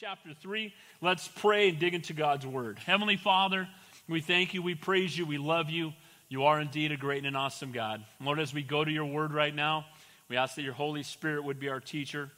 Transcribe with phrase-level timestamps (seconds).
[0.00, 0.74] chapter 3.
[1.00, 2.80] Let's pray and dig into God's word.
[2.80, 3.68] Heavenly Father,
[4.08, 5.92] we thank you, we praise you, we love you.
[6.28, 8.04] You are indeed a great and an awesome God.
[8.20, 9.86] Lord, as we go to your word right now,
[10.28, 12.32] we ask that your Holy Spirit would be our teacher,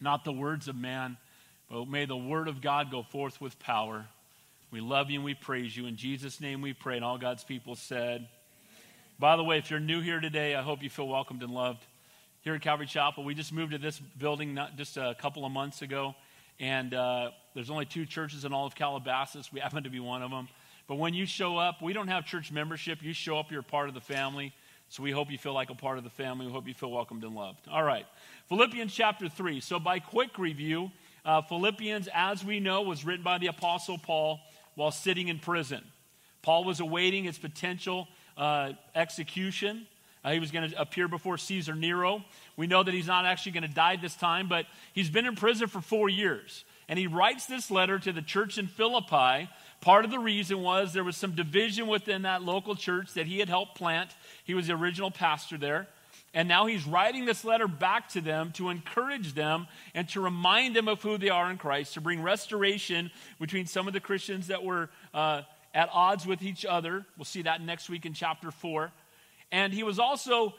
[0.00, 1.16] not the words of man,
[1.68, 4.06] but may the word of God go forth with power.
[4.70, 5.86] We love you and we praise you.
[5.86, 6.94] In Jesus' name we pray.
[6.96, 8.28] And all God's people said,
[9.18, 11.84] by the way, if you're new here today, I hope you feel welcomed and loved.
[12.42, 15.50] Here at Calvary Chapel, we just moved to this building not just a couple of
[15.50, 16.14] months ago.
[16.58, 19.52] And uh, there's only two churches in all of Calabasas.
[19.52, 20.48] We happen to be one of them.
[20.86, 23.02] But when you show up, we don't have church membership.
[23.02, 24.54] You show up, you're part of the family.
[24.88, 26.46] So we hope you feel like a part of the family.
[26.46, 27.66] We hope you feel welcomed and loved.
[27.68, 28.06] All right.
[28.48, 29.60] Philippians chapter 3.
[29.60, 30.92] So, by quick review,
[31.24, 34.38] uh, Philippians, as we know, was written by the Apostle Paul
[34.76, 35.82] while sitting in prison.
[36.42, 39.88] Paul was awaiting his potential uh, execution.
[40.26, 42.24] Uh, he was going to appear before Caesar Nero.
[42.56, 45.36] We know that he's not actually going to die this time, but he's been in
[45.36, 46.64] prison for four years.
[46.88, 49.48] And he writes this letter to the church in Philippi.
[49.80, 53.38] Part of the reason was there was some division within that local church that he
[53.38, 54.16] had helped plant.
[54.42, 55.86] He was the original pastor there.
[56.34, 60.74] And now he's writing this letter back to them to encourage them and to remind
[60.74, 64.48] them of who they are in Christ, to bring restoration between some of the Christians
[64.48, 67.06] that were uh, at odds with each other.
[67.16, 68.90] We'll see that next week in chapter 4.
[69.52, 70.54] And he was also,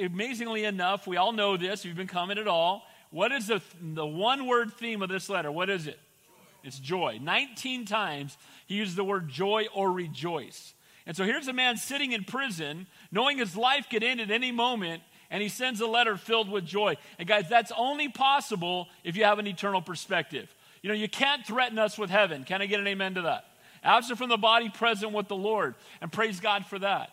[0.00, 2.82] amazingly enough, we all know this, you've been coming at all.
[3.10, 5.52] What is the, the one word theme of this letter?
[5.52, 5.98] What is it?
[5.98, 6.68] Joy.
[6.68, 7.18] It's joy.
[7.20, 10.74] 19 times he used the word joy or rejoice.
[11.06, 14.52] And so here's a man sitting in prison, knowing his life could end at any
[14.52, 16.96] moment, and he sends a letter filled with joy.
[17.18, 20.54] And guys, that's only possible if you have an eternal perspective.
[20.82, 22.44] You know, you can't threaten us with heaven.
[22.44, 23.46] Can I get an amen to that?
[23.82, 25.74] Absent from the body, present with the Lord.
[26.00, 27.10] And praise God for that.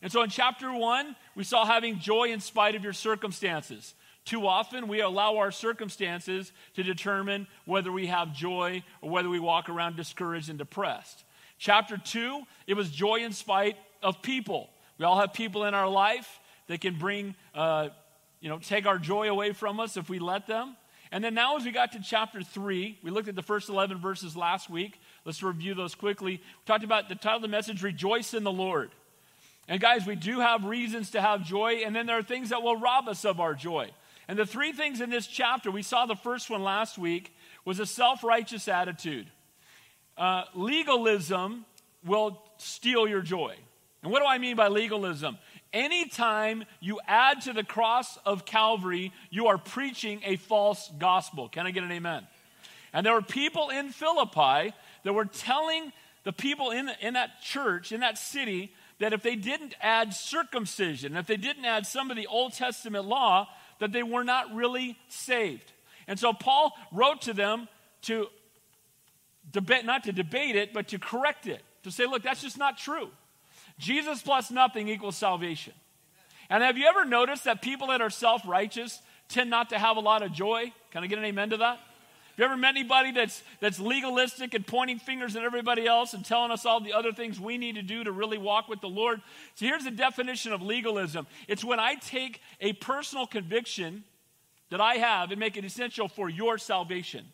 [0.00, 3.94] And so in chapter one, we saw having joy in spite of your circumstances.
[4.24, 9.40] Too often, we allow our circumstances to determine whether we have joy or whether we
[9.40, 11.24] walk around discouraged and depressed.
[11.58, 14.70] Chapter two, it was joy in spite of people.
[14.98, 17.88] We all have people in our life that can bring, uh,
[18.40, 20.76] you know, take our joy away from us if we let them.
[21.10, 23.98] And then now, as we got to chapter 3, we looked at the first 11
[23.98, 25.00] verses last week.
[25.24, 26.32] Let's review those quickly.
[26.32, 28.90] We talked about the title of the message, Rejoice in the Lord.
[29.68, 32.62] And guys, we do have reasons to have joy, and then there are things that
[32.62, 33.90] will rob us of our joy.
[34.26, 37.34] And the three things in this chapter, we saw the first one last week,
[37.66, 39.26] was a self righteous attitude.
[40.16, 41.66] Uh, legalism
[42.04, 43.56] will steal your joy.
[44.02, 45.38] And what do I mean by legalism?
[45.72, 51.48] Anytime you add to the cross of Calvary, you are preaching a false gospel.
[51.48, 52.26] Can I get an amen?
[52.92, 54.72] And there were people in Philippi
[55.04, 55.92] that were telling
[56.24, 61.16] the people in, in that church, in that city, that if they didn't add circumcision,
[61.16, 63.48] if they didn't add some of the Old Testament law,
[63.78, 65.72] that they were not really saved.
[66.06, 67.68] And so Paul wrote to them
[68.02, 68.26] to
[69.52, 72.78] debate, not to debate it, but to correct it, to say, look, that's just not
[72.78, 73.10] true.
[73.78, 75.74] Jesus plus nothing equals salvation.
[76.50, 79.96] And have you ever noticed that people that are self righteous tend not to have
[79.96, 80.72] a lot of joy?
[80.90, 81.78] Can I get an amen to that?
[82.38, 86.52] You ever met anybody that's, that's legalistic and pointing fingers at everybody else and telling
[86.52, 89.20] us all the other things we need to do to really walk with the Lord?
[89.56, 94.04] So here's the definition of legalism it's when I take a personal conviction
[94.70, 97.26] that I have and make it essential for your salvation.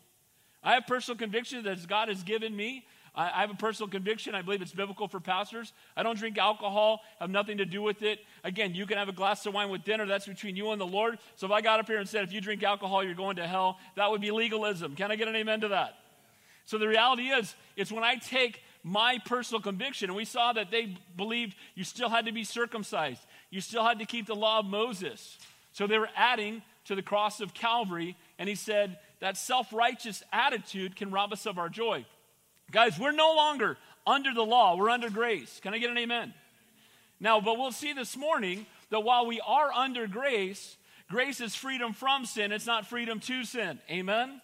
[0.63, 2.85] I have personal conviction that God has given me
[3.15, 4.35] I, I have a personal conviction.
[4.35, 5.73] I believe it's biblical for pastors.
[5.95, 8.19] I don't drink alcohol, have nothing to do with it.
[8.43, 10.05] Again, you can have a glass of wine with dinner.
[10.05, 11.17] That's between you and the Lord.
[11.35, 13.47] So if I got up here and said, if you drink alcohol, you're going to
[13.47, 14.95] hell, that would be legalism.
[14.95, 15.95] Can I get an amen to that?
[16.65, 20.71] So the reality is, it's when I take my personal conviction, and we saw that
[20.71, 24.59] they believed you still had to be circumcised, you still had to keep the law
[24.59, 25.37] of Moses.
[25.73, 30.23] So they were adding to the cross of Calvary, and he said that self righteous
[30.31, 32.05] attitude can rob us of our joy.
[32.71, 33.77] Guys, we're no longer
[34.07, 35.59] under the law, we're under grace.
[35.61, 36.33] Can I get an amen?
[37.19, 40.77] Now, but we'll see this morning that while we are under grace,
[41.09, 43.79] grace is freedom from sin, it's not freedom to sin.
[43.89, 44.41] Amen?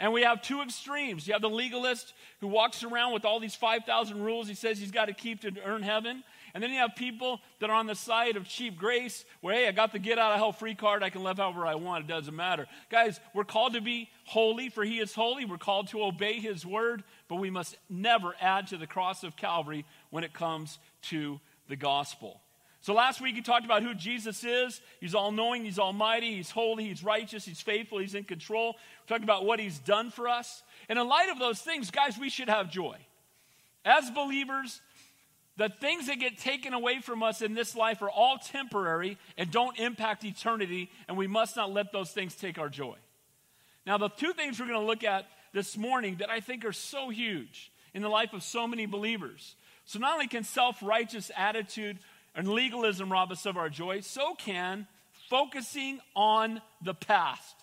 [0.00, 1.26] And we have two extremes.
[1.26, 4.92] You have the legalist who walks around with all these 5,000 rules he says he's
[4.92, 6.22] got to keep to earn heaven.
[6.54, 9.68] And then you have people that are on the side of cheap grace, where, hey,
[9.68, 11.02] I got the get out of hell free card.
[11.02, 12.04] I can live however I want.
[12.04, 12.66] It doesn't matter.
[12.90, 15.44] Guys, we're called to be holy, for he is holy.
[15.44, 19.36] We're called to obey his word, but we must never add to the cross of
[19.36, 22.40] Calvary when it comes to the gospel.
[22.80, 24.80] So last week he talked about who Jesus is.
[25.00, 28.72] He's all knowing, he's almighty, he's holy, he's righteous, he's faithful, he's in control.
[28.72, 30.62] We talked about what he's done for us.
[30.88, 32.96] And in light of those things, guys, we should have joy.
[33.84, 34.80] As believers,
[35.56, 39.50] the things that get taken away from us in this life are all temporary and
[39.50, 42.96] don't impact eternity, and we must not let those things take our joy.
[43.84, 46.72] Now, the two things we're going to look at this morning that I think are
[46.72, 49.56] so huge in the life of so many believers.
[49.84, 51.98] So, not only can self righteous attitude
[52.34, 54.86] and legalism rob us of our joy, so can
[55.28, 57.56] focusing on the past.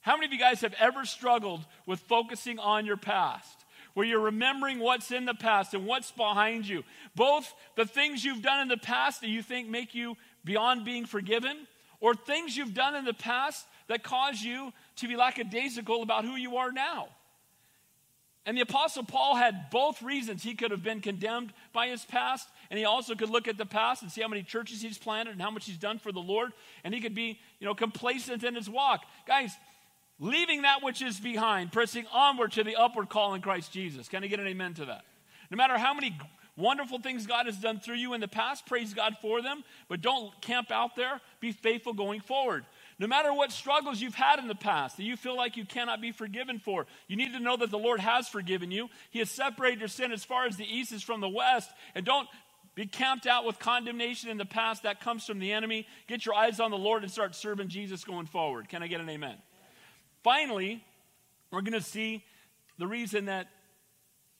[0.00, 3.64] How many of you guys have ever struggled with focusing on your past?
[3.94, 6.84] Where you're remembering what's in the past and what's behind you.
[7.16, 11.04] Both the things you've done in the past that you think make you beyond being
[11.04, 11.66] forgiven,
[12.00, 16.36] or things you've done in the past that cause you to be lackadaisical about who
[16.36, 17.08] you are now.
[18.46, 20.42] And the Apostle Paul had both reasons.
[20.42, 23.66] He could have been condemned by his past, and he also could look at the
[23.66, 26.20] past and see how many churches he's planted and how much he's done for the
[26.20, 26.52] Lord,
[26.82, 29.04] and he could be, you know, complacent in his walk.
[29.26, 29.52] Guys,
[30.18, 34.08] leaving that which is behind, pressing onward to the upward call in Christ Jesus.
[34.08, 35.04] Can I get an amen to that?
[35.50, 36.16] No matter how many
[36.60, 40.00] wonderful things God has done through you in the past, praise God for them, but
[40.00, 41.20] don't camp out there.
[41.40, 42.64] Be faithful going forward.
[42.98, 46.00] No matter what struggles you've had in the past that you feel like you cannot
[46.00, 48.88] be forgiven for, you need to know that the Lord has forgiven you.
[49.10, 51.70] He has separated your sin as far as the east is from the west.
[51.94, 52.28] And don't
[52.74, 54.82] be camped out with condemnation in the past.
[54.82, 55.86] That comes from the enemy.
[56.08, 58.68] Get your eyes on the Lord and start serving Jesus going forward.
[58.68, 59.36] Can I get an amen?
[60.22, 60.84] Finally,
[61.50, 62.22] we're going to see
[62.78, 63.48] the reason that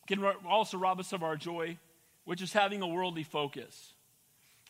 [0.06, 1.78] can also rob us of our joy,
[2.24, 3.92] which is having a worldly focus.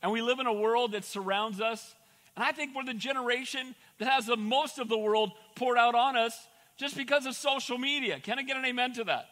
[0.03, 1.95] And we live in a world that surrounds us.
[2.37, 5.95] And I think we're the generation that has the most of the world poured out
[5.95, 8.19] on us just because of social media.
[8.21, 9.27] Can I get an amen to that?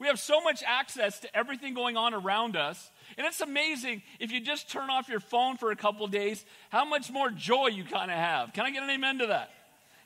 [0.00, 2.90] We have so much access to everything going on around us.
[3.18, 6.86] And it's amazing if you just turn off your phone for a couple days, how
[6.86, 8.54] much more joy you kind of have.
[8.54, 9.50] Can I get an amen to that?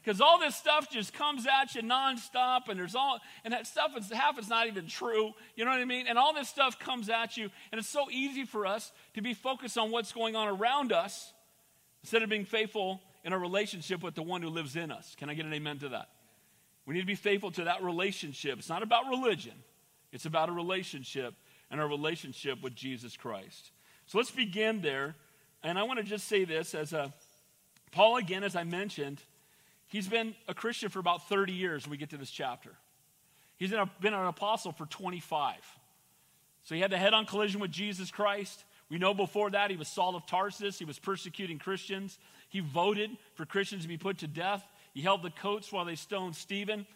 [0.04, 3.96] Because all this stuff just comes at you nonstop, and there's all, and that stuff
[3.96, 5.32] is half is not even true.
[5.56, 6.06] You know what I mean?
[6.06, 9.32] And all this stuff comes at you, and it's so easy for us to be
[9.32, 11.32] focused on what's going on around us
[12.02, 15.16] instead of being faithful in a relationship with the one who lives in us.
[15.18, 16.08] Can I get an amen to that?
[16.84, 18.58] We need to be faithful to that relationship.
[18.58, 19.54] It's not about religion,
[20.12, 21.34] it's about a relationship
[21.70, 23.70] and our relationship with Jesus Christ.
[24.06, 25.14] So let's begin there.
[25.62, 27.10] And I want to just say this as a
[27.90, 29.22] Paul, again, as I mentioned,
[29.94, 32.70] He's been a Christian for about 30 years when we get to this chapter.
[33.58, 35.55] He's been, an apostle for 25.
[36.64, 38.64] So he had the head on collision with Jesus Christ.
[38.91, 40.81] We know before that he was Saul of Tarsus.
[40.81, 42.19] He was persecuting Christians.
[42.49, 44.64] He voted for Christians to be put to death.
[44.94, 46.88] He held the coats while they stoned Stephen.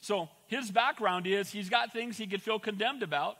[0.00, 3.36] So his background is he's got things he could feel condemned about,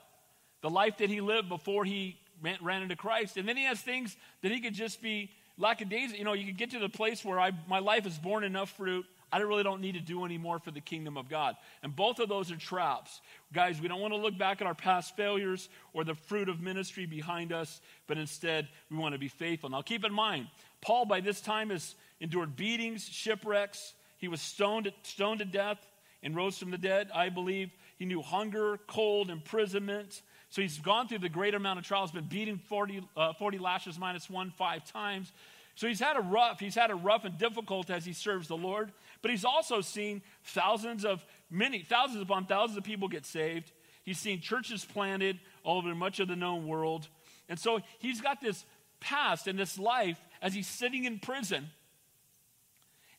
[0.61, 2.19] the life that he lived before he
[2.61, 3.35] ran into Christ.
[3.35, 6.17] And then he has things that he could just be lackadaisical.
[6.17, 8.69] You know, you could get to the place where I, my life has borne enough
[8.71, 9.05] fruit.
[9.31, 11.55] I really don't need to do any more for the kingdom of God.
[11.83, 13.19] And both of those are traps.
[13.51, 16.61] Guys, we don't want to look back at our past failures or the fruit of
[16.61, 19.69] ministry behind us, but instead we want to be faithful.
[19.69, 20.47] Now keep in mind,
[20.81, 23.93] Paul by this time has endured beatings, shipwrecks.
[24.17, 25.79] He was stoned, stoned to death
[26.23, 27.71] and rose from the dead, I believe.
[27.97, 30.21] He knew hunger, cold, imprisonment.
[30.49, 33.99] So he's gone through the great amount of trials, been beaten 40, uh, 40 lashes
[33.99, 35.31] minus one five times.
[35.75, 38.57] So he's had a rough, he's had a rough and difficult as he serves the
[38.57, 38.91] Lord.
[39.21, 43.71] But he's also seen thousands of, many, thousands upon thousands of people get saved.
[44.03, 47.07] He's seen churches planted all over much of the known world.
[47.49, 48.65] And so he's got this
[48.99, 51.69] past and this life as he's sitting in prison.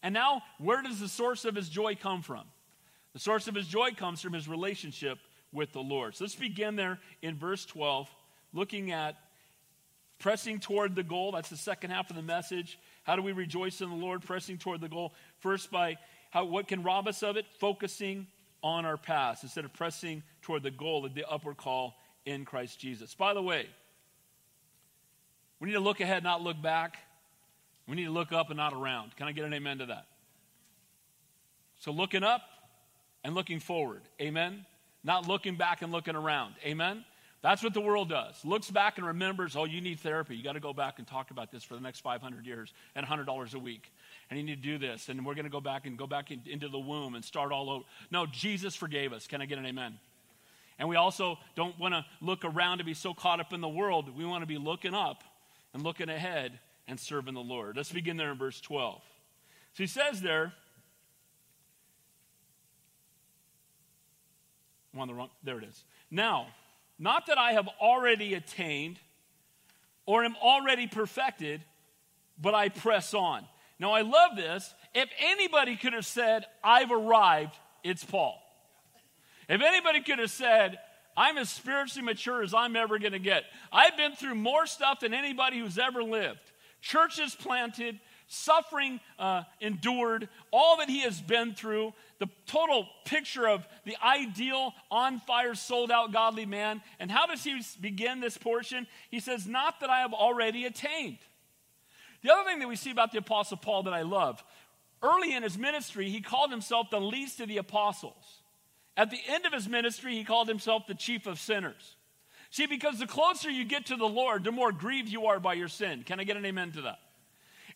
[0.02, 2.44] And now, where does the source of his joy come from?
[3.12, 5.18] The source of his joy comes from his relationship
[5.52, 6.16] with the Lord.
[6.16, 8.08] So let's begin there in verse 12,
[8.52, 9.16] looking at
[10.18, 11.32] pressing toward the goal.
[11.32, 12.78] That's the second half of the message.
[13.04, 14.22] How do we rejoice in the Lord?
[14.22, 15.14] Pressing toward the goal.
[15.38, 15.96] First, by
[16.30, 17.46] how, what can rob us of it?
[17.58, 18.26] Focusing
[18.62, 21.94] on our past instead of pressing toward the goal of the upward call
[22.26, 23.14] in Christ Jesus.
[23.14, 23.66] By the way,
[25.60, 26.98] we need to look ahead, not look back.
[27.86, 29.16] We need to look up and not around.
[29.16, 30.06] Can I get an amen to that?
[31.78, 32.42] So, looking up
[33.24, 34.02] and looking forward.
[34.20, 34.66] Amen
[35.04, 36.54] not looking back and looking around.
[36.64, 37.04] Amen?
[37.40, 38.44] That's what the world does.
[38.44, 40.34] Looks back and remembers, oh, you need therapy.
[40.36, 43.04] You got to go back and talk about this for the next 500 years at
[43.04, 43.92] $100 a week.
[44.28, 45.08] And you need to do this.
[45.08, 47.52] And we're going to go back and go back in, into the womb and start
[47.52, 47.84] all over.
[48.10, 49.28] No, Jesus forgave us.
[49.28, 49.98] Can I get an amen?
[50.80, 53.68] And we also don't want to look around to be so caught up in the
[53.68, 54.16] world.
[54.16, 55.22] We want to be looking up
[55.74, 57.76] and looking ahead and serving the Lord.
[57.76, 59.00] Let's begin there in verse 12.
[59.74, 60.52] So he says there,
[64.98, 65.84] I'm on the wrong, there it is.
[66.10, 66.48] Now,
[66.98, 68.98] not that I have already attained
[70.06, 71.62] or am already perfected,
[72.40, 73.44] but I press on.
[73.78, 74.74] Now, I love this.
[74.94, 78.42] If anybody could have said, I've arrived, it's Paul.
[79.48, 80.78] If anybody could have said,
[81.16, 84.98] I'm as spiritually mature as I'm ever going to get, I've been through more stuff
[85.00, 86.40] than anybody who's ever lived.
[86.80, 93.66] Churches planted, suffering uh, endured, all that he has been through, the total picture of
[93.84, 96.80] the ideal, on fire, sold out godly man.
[97.00, 98.86] And how does he begin this portion?
[99.10, 101.18] He says, Not that I have already attained.
[102.22, 104.42] The other thing that we see about the Apostle Paul that I love
[105.02, 108.42] early in his ministry, he called himself the least of the apostles.
[108.96, 111.96] At the end of his ministry, he called himself the chief of sinners.
[112.50, 115.54] See, because the closer you get to the Lord, the more grieved you are by
[115.54, 116.02] your sin.
[116.02, 116.98] Can I get an amen to that?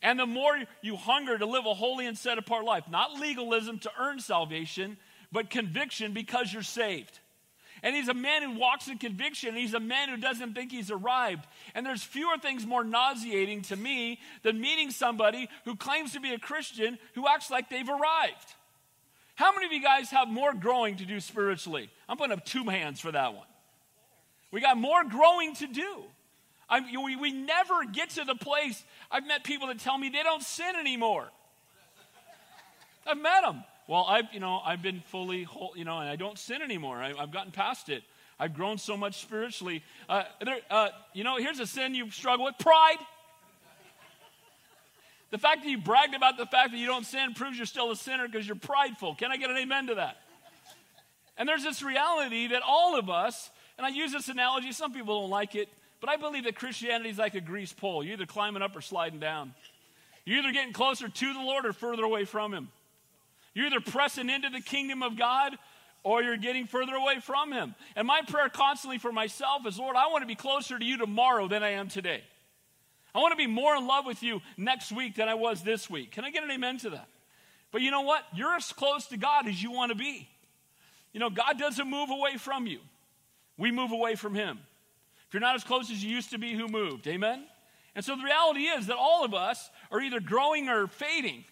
[0.02, 3.78] And the more you hunger to live a holy and set apart life, not legalism
[3.80, 4.96] to earn salvation,
[5.30, 7.20] but conviction because you're saved.
[7.84, 9.56] And he's a man who walks in conviction.
[9.56, 11.46] He's a man who doesn't think he's arrived.
[11.74, 16.32] And there's fewer things more nauseating to me than meeting somebody who claims to be
[16.32, 18.54] a Christian who acts like they've arrived.
[19.34, 21.90] How many of you guys have more growing to do spiritually?
[22.08, 23.46] I'm putting up two hands for that one.
[24.52, 26.04] We got more growing to do.
[26.72, 28.82] I, we, we never get to the place.
[29.10, 31.28] I've met people that tell me they don't sin anymore.
[33.06, 33.62] I've met them.
[33.86, 36.96] Well, I've, you know, I've been fully, whole, you know, and I don't sin anymore.
[36.96, 38.02] I, have gotten past it.
[38.40, 39.82] I've grown so much spiritually.
[40.08, 42.96] Uh, there, uh, you know, here's a sin you struggle with pride.
[45.30, 47.90] The fact that you bragged about the fact that you don't sin proves you're still
[47.90, 49.14] a sinner because you're prideful.
[49.14, 50.16] Can I get an amen to that?
[51.36, 55.20] And there's this reality that all of us, and I use this analogy, some people
[55.20, 55.68] don't like it,
[56.02, 58.02] but I believe that Christianity is like a grease pole.
[58.02, 59.54] You're either climbing up or sliding down.
[60.24, 62.70] You're either getting closer to the Lord or further away from Him.
[63.54, 65.56] You're either pressing into the kingdom of God
[66.02, 67.76] or you're getting further away from Him.
[67.94, 70.98] And my prayer constantly for myself is Lord, I want to be closer to you
[70.98, 72.24] tomorrow than I am today.
[73.14, 75.88] I want to be more in love with you next week than I was this
[75.88, 76.10] week.
[76.10, 77.06] Can I get an amen to that?
[77.70, 78.24] But you know what?
[78.34, 80.28] You're as close to God as you want to be.
[81.12, 82.80] You know, God doesn't move away from you,
[83.56, 84.58] we move away from Him.
[85.32, 87.06] You're not as close as you used to be, who moved?
[87.06, 87.44] Amen?
[87.94, 91.44] And so the reality is that all of us are either growing or fading.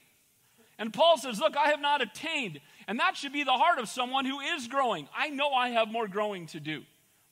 [0.79, 2.61] And Paul says, Look, I have not attained.
[2.89, 5.09] And that should be the heart of someone who is growing.
[5.17, 6.83] I know I have more growing to do.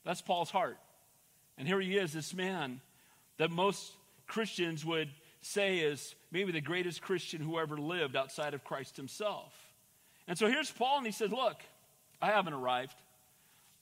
[0.04, 0.78] That's Paul's heart.
[1.56, 2.80] And here he is, this man
[3.38, 3.92] that most
[4.26, 5.08] Christians would
[5.40, 9.52] say is maybe the greatest Christian who ever lived outside of Christ himself.
[10.26, 11.56] And so here's Paul, and he says, Look,
[12.20, 12.96] I haven't arrived,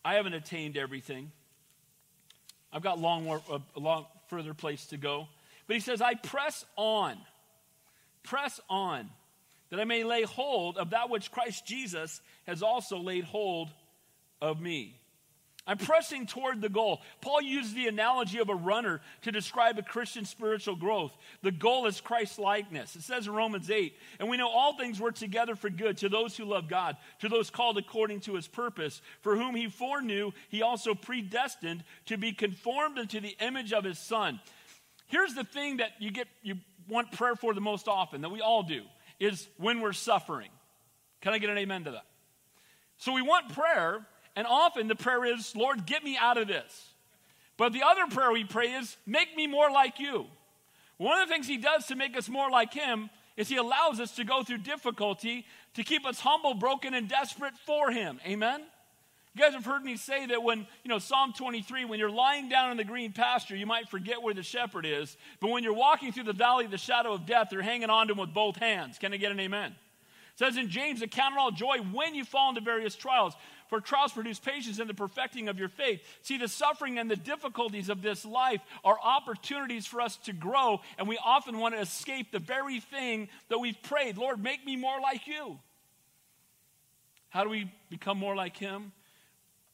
[0.04, 1.32] I haven't attained everything.
[2.76, 5.28] I've got long more, uh, a long further place to go.
[5.66, 7.16] But he says, I press on,
[8.22, 9.08] press on,
[9.70, 13.70] that I may lay hold of that which Christ Jesus has also laid hold
[14.42, 15.00] of me.
[15.66, 17.00] I'm pressing toward the goal.
[17.20, 21.12] Paul used the analogy of a runner to describe a Christian spiritual growth.
[21.42, 22.94] The goal is Christ likeness.
[22.94, 26.08] It says in Romans 8, and we know all things work together for good to
[26.08, 30.30] those who love God, to those called according to his purpose, for whom he foreknew,
[30.48, 34.40] he also predestined to be conformed into the image of his son.
[35.08, 36.56] Here's the thing that you get you
[36.88, 38.82] want prayer for the most often, that we all do,
[39.18, 40.50] is when we're suffering.
[41.22, 42.04] Can I get an amen to that?
[42.98, 46.90] So we want prayer and often the prayer is, Lord, get me out of this.
[47.56, 50.26] But the other prayer we pray is, make me more like you.
[50.98, 53.98] One of the things he does to make us more like him is he allows
[53.98, 58.20] us to go through difficulty to keep us humble, broken, and desperate for him.
[58.26, 58.62] Amen?
[59.34, 62.48] You guys have heard me say that when, you know, Psalm 23, when you're lying
[62.48, 65.14] down in the green pasture, you might forget where the shepherd is.
[65.40, 68.06] But when you're walking through the valley of the shadow of death, you're hanging on
[68.06, 68.96] to him with both hands.
[68.98, 69.72] Can I get an amen?
[69.72, 73.34] It says in James, account it all joy when you fall into various trials.
[73.68, 76.00] For trials produce patience and the perfecting of your faith.
[76.22, 80.80] See, the suffering and the difficulties of this life are opportunities for us to grow,
[80.98, 84.76] and we often want to escape the very thing that we've prayed Lord, make me
[84.76, 85.58] more like you.
[87.28, 88.92] How do we become more like Him?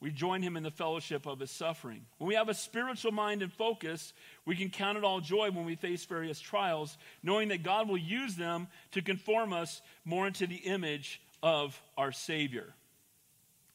[0.01, 2.05] We join Him in the fellowship of His suffering.
[2.19, 4.13] When we have a spiritual mind and focus,
[4.45, 7.99] we can count it all joy when we face various trials, knowing that God will
[7.99, 12.75] use them to conform us more into the image of our Savior.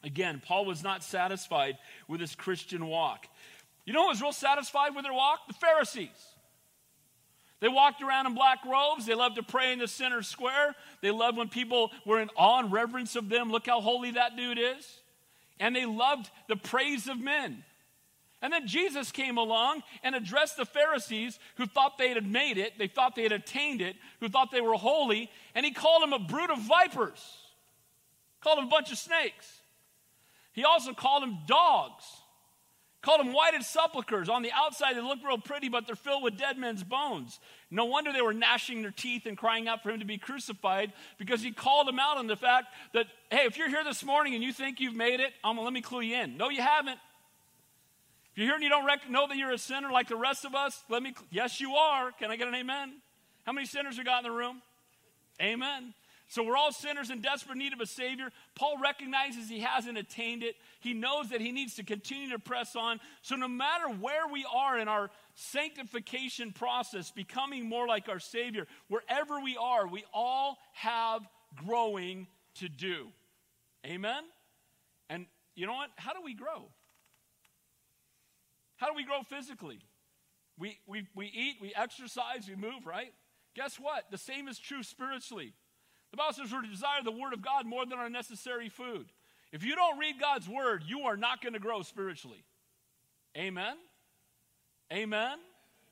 [0.04, 1.76] Again, Paul was not satisfied
[2.06, 3.26] with his Christian walk.
[3.84, 5.46] You know who was real satisfied with their walk?
[5.48, 6.08] The Pharisees.
[7.60, 9.06] They walked around in black robes.
[9.06, 10.74] They loved to pray in the center square.
[11.02, 13.50] They loved when people were in awe and reverence of them.
[13.50, 15.00] Look how holy that dude is.
[15.58, 17.64] And they loved the praise of men.
[18.40, 22.78] And then Jesus came along and addressed the Pharisees who thought they had made it,
[22.78, 26.12] they thought they had attained it, who thought they were holy, and he called them
[26.12, 27.36] a brood of vipers,
[28.40, 29.57] called them a bunch of snakes.
[30.58, 32.02] He also called them dogs,
[33.00, 34.28] called them whited sepulchres.
[34.28, 37.38] On the outside, they look real pretty, but they're filled with dead men's bones.
[37.70, 40.92] No wonder they were gnashing their teeth and crying out for him to be crucified
[41.16, 44.34] because he called them out on the fact that, hey, if you're here this morning
[44.34, 46.36] and you think you've made it, I'm going to let me clue you in.
[46.36, 46.98] No, you haven't.
[48.32, 50.44] If you're here and you don't rec- know that you're a sinner like the rest
[50.44, 52.10] of us, let me, yes, you are.
[52.10, 52.94] Can I get an amen?
[53.46, 54.60] How many sinners we got in the room?
[55.40, 55.94] Amen.
[56.30, 58.30] So we're all sinners in desperate need of a Savior.
[58.54, 60.56] Paul recognizes he hasn't attained it.
[60.80, 63.00] He knows that he needs to continue to press on.
[63.22, 68.66] So no matter where we are in our sanctification process, becoming more like our Savior,
[68.88, 71.26] wherever we are, we all have
[71.66, 73.08] growing to do.
[73.86, 74.22] Amen?
[75.08, 75.88] And you know what?
[75.96, 76.68] How do we grow?
[78.76, 79.80] How do we grow physically?
[80.58, 83.14] We, we, we eat, we exercise, we move, right?
[83.56, 84.10] Guess what?
[84.10, 85.54] The same is true spiritually.
[86.10, 89.06] The Bible says we're to desire the Word of God more than our necessary food.
[89.52, 92.44] If you don't read God's Word, you are not going to grow spiritually.
[93.36, 93.76] Amen?
[94.92, 95.38] Amen?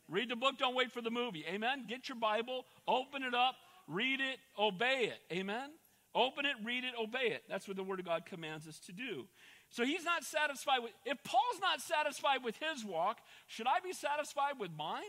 [0.09, 1.45] Read the book, don't wait for the movie.
[1.49, 1.85] Amen?
[1.89, 3.57] Get your Bible, open it up,
[3.89, 5.37] read it, obey it.
[5.37, 5.71] Amen?
[6.15, 7.43] Open it, read it, obey it.
[7.49, 9.27] That's what the Word of God commands us to do.
[9.69, 13.93] So he's not satisfied with, if Paul's not satisfied with his walk, should I be
[13.93, 15.03] satisfied with mine?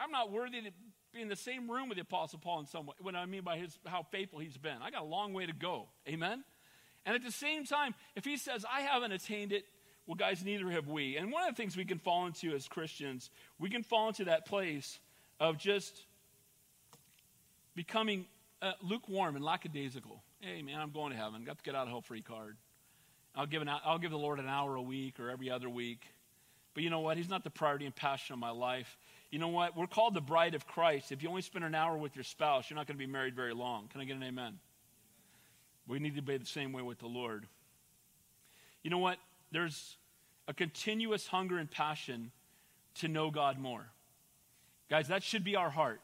[0.00, 0.70] I'm not worthy to
[1.12, 2.94] be in the same room with the Apostle Paul in some way.
[3.00, 4.76] What I mean by his how faithful he's been.
[4.82, 5.88] I got a long way to go.
[6.08, 6.42] Amen?
[7.04, 9.64] And at the same time, if he says, I haven't attained it,
[10.06, 11.16] well, guys, neither have we.
[11.16, 14.24] And one of the things we can fall into as Christians, we can fall into
[14.24, 14.98] that place
[15.38, 16.04] of just
[17.74, 18.26] becoming
[18.60, 20.22] uh, lukewarm and lackadaisical.
[20.40, 21.44] Hey, man, I'm going to heaven.
[21.44, 22.56] Got to get out of hell free card.
[23.34, 26.06] I'll give, an, I'll give the Lord an hour a week or every other week.
[26.74, 27.16] But you know what?
[27.16, 28.96] He's not the priority and passion of my life.
[29.32, 29.74] You know what?
[29.74, 31.10] We're called the bride of Christ.
[31.10, 33.34] If you only spend an hour with your spouse, you're not going to be married
[33.34, 33.88] very long.
[33.88, 34.58] Can I get an amen?
[35.88, 37.46] We need to be the same way with the Lord.
[38.82, 39.16] You know what?
[39.50, 39.96] There's
[40.46, 42.30] a continuous hunger and passion
[42.96, 43.86] to know God more.
[44.90, 46.02] Guys, that should be our heart.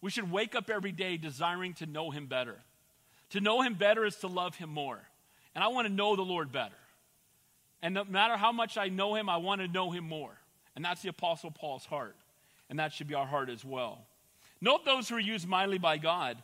[0.00, 2.56] We should wake up every day desiring to know Him better.
[3.30, 5.00] To know Him better is to love Him more.
[5.56, 6.76] And I want to know the Lord better.
[7.82, 10.38] And no matter how much I know Him, I want to know Him more.
[10.76, 12.14] And that's the Apostle Paul's heart
[12.70, 14.06] and that should be our heart as well.
[14.60, 16.38] Note those who are used mightily by God.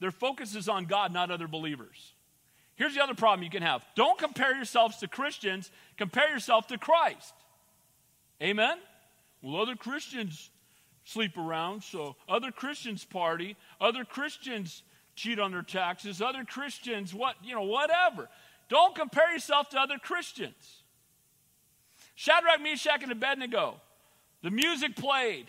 [0.00, 2.14] Their focus is on God, not other believers.
[2.74, 6.78] Here's the other problem you can have don't compare yourselves to Christians, compare yourself to
[6.78, 7.34] Christ.
[8.42, 8.78] Amen?
[9.42, 10.50] Well, other Christians
[11.04, 14.82] sleep around, so other Christians party, other Christians
[15.14, 18.28] cheat on their taxes, other Christians, what, you know, whatever.
[18.68, 20.82] Don't compare yourself to other Christians.
[22.14, 23.80] Shadrach, Meshach, and Abednego,
[24.42, 25.46] the music played,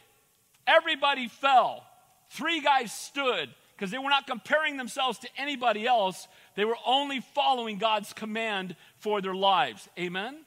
[0.67, 1.85] Everybody fell.
[2.29, 6.27] Three guys stood because they were not comparing themselves to anybody else.
[6.55, 9.89] They were only following God's command for their lives.
[9.99, 10.37] Amen?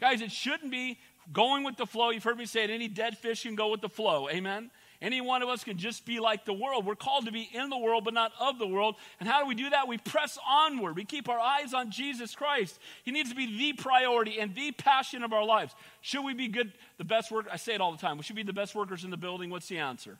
[0.00, 0.98] Guys, it shouldn't be
[1.32, 2.10] going with the flow.
[2.10, 4.28] You've heard me say it any dead fish can go with the flow.
[4.28, 4.70] Amen?
[5.00, 6.84] Any one of us can just be like the world.
[6.84, 8.96] We're called to be in the world, but not of the world.
[9.20, 9.86] And how do we do that?
[9.86, 10.96] We press onward.
[10.96, 12.78] We keep our eyes on Jesus Christ.
[13.04, 15.72] He needs to be the priority and the passion of our lives.
[16.00, 17.46] Should we be good, the best work?
[17.50, 18.16] I say it all the time.
[18.16, 19.50] We should be the best workers in the building.
[19.50, 20.18] What's the answer?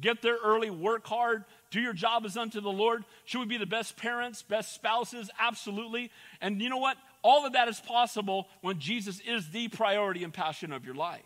[0.00, 3.04] Get there early, work hard, do your job as unto the Lord.
[3.24, 5.30] Should we be the best parents, best spouses?
[5.38, 6.10] Absolutely.
[6.40, 6.96] And you know what?
[7.22, 11.22] All of that is possible when Jesus is the priority and passion of your life.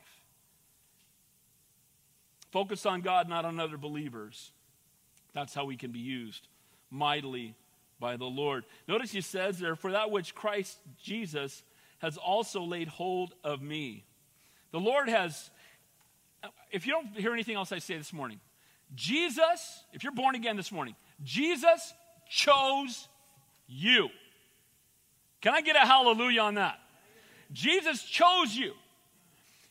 [2.53, 4.53] Focus on God, not on other believers.
[5.35, 6.47] That's how we can be used
[6.91, 7.57] mightily
[7.99, 8.65] by the Lord.
[8.87, 11.63] Notice he says there, For that which Christ Jesus
[11.99, 14.05] has also laid hold of me.
[14.71, 15.51] The Lord has,
[16.71, 18.41] if you don't hear anything else I say this morning,
[18.95, 21.95] Jesus, if you're born again this morning, Jesus
[22.29, 23.09] chose
[23.67, 24.09] you.
[25.41, 26.79] Can I get a hallelujah on that?
[27.53, 28.73] Jesus chose you.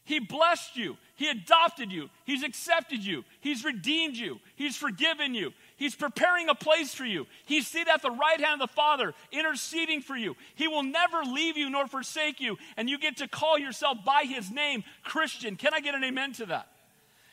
[0.03, 0.97] He blessed you.
[1.21, 2.09] He adopted you.
[2.25, 3.23] He's accepted you.
[3.41, 4.39] He's redeemed you.
[4.55, 5.53] He's forgiven you.
[5.75, 7.27] He's preparing a place for you.
[7.45, 10.35] He's seated at the right hand of the Father, interceding for you.
[10.55, 12.57] He will never leave you nor forsake you.
[12.75, 15.57] And you get to call yourself by his name Christian.
[15.57, 16.67] Can I get an amen to that?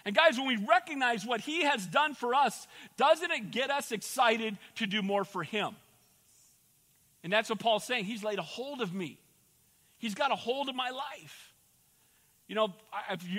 [0.04, 3.90] And guys, when we recognize what he has done for us, doesn't it get us
[3.90, 5.74] excited to do more for him?
[7.24, 8.04] And that's what Paul's saying.
[8.04, 9.18] He's laid a hold of me,
[9.96, 11.47] he's got a hold of my life.
[12.48, 12.72] You know,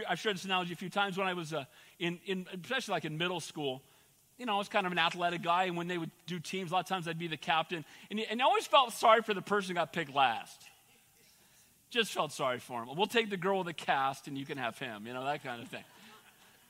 [0.08, 1.66] I've, shared this analogy a few times when I was uh,
[1.98, 3.82] in, in, especially like in middle school.
[4.38, 6.70] You know, I was kind of an athletic guy, and when they would do teams,
[6.70, 7.84] a lot of times I'd be the captain.
[8.12, 10.62] And, and I always felt sorry for the person who got picked last.
[11.90, 12.90] Just felt sorry for him.
[12.96, 15.44] We'll take the girl with the cast, and you can have him, you know, that
[15.44, 15.84] kind of thing.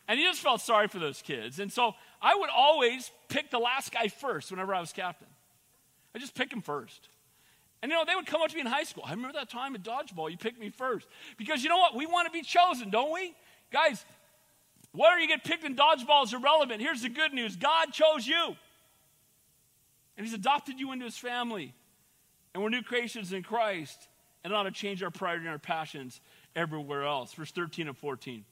[0.08, 1.60] And he just felt sorry for those kids.
[1.60, 5.28] And so I would always pick the last guy first whenever I was captain.
[6.16, 7.10] I just pick him first.
[7.82, 9.04] And you know, they would come up to me in high school.
[9.06, 11.08] I remember that time at dodgeball, you picked me first.
[11.38, 11.96] Because you know what?
[11.96, 13.34] We want to be chosen, don't we?
[13.72, 14.04] Guys,
[14.92, 16.82] whether you get picked in dodgeball is irrelevant.
[16.82, 18.56] Here's the good news God chose you,
[20.18, 21.74] and He's adopted you into His family.
[22.54, 24.08] And we're new creations in Christ,
[24.44, 26.20] and ought to change our priority and our passions
[26.56, 27.34] everywhere else.
[27.34, 28.44] Verse 13 and 14.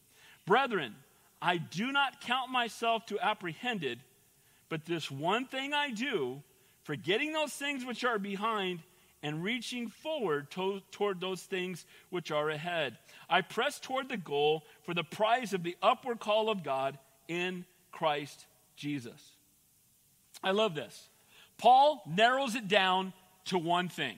[0.46, 0.96] Brethren,
[1.42, 4.00] I do not count myself to apprehended,
[4.70, 6.42] but this one thing I do,
[6.84, 8.80] forgetting those things which are behind
[9.24, 12.98] and reaching forward to, toward those things which are ahead.
[13.30, 17.66] I press toward the goal for the prize of the upward call of God in
[17.92, 19.32] Christ Jesus.
[20.44, 21.10] I love this.
[21.58, 23.14] Paul narrows it down
[23.46, 24.18] to one thing.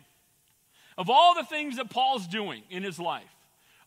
[0.97, 3.23] Of all the things that Paul's doing in his life,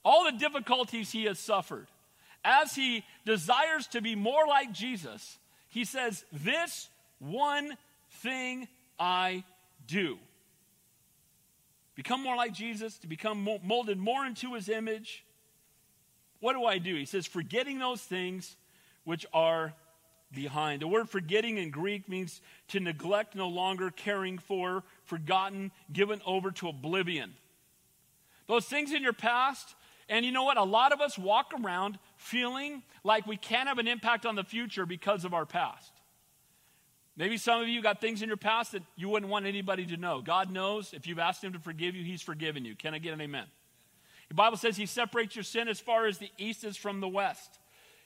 [0.03, 1.87] all the difficulties he has suffered,
[2.44, 7.77] as he desires to be more like Jesus, he says, This one
[8.22, 8.66] thing
[8.98, 9.44] I
[9.87, 10.18] do.
[11.94, 15.24] Become more like Jesus, to become molded more into his image.
[16.40, 16.94] What do I do?
[16.94, 18.57] He says, Forgetting those things
[19.05, 19.74] which are
[20.33, 20.83] behind.
[20.83, 26.50] The word forgetting in Greek means to neglect, no longer caring for, forgotten, given over
[26.52, 27.35] to oblivion.
[28.46, 29.74] Those things in your past,
[30.09, 30.57] and you know what?
[30.57, 34.44] A lot of us walk around feeling like we can't have an impact on the
[34.44, 35.91] future because of our past.
[37.16, 39.96] Maybe some of you got things in your past that you wouldn't want anybody to
[39.96, 40.22] know.
[40.22, 42.75] God knows if you've asked Him to forgive you, He's forgiven you.
[42.75, 43.46] Can I get an amen?
[44.29, 47.09] The Bible says He separates your sin as far as the east is from the
[47.09, 47.59] west.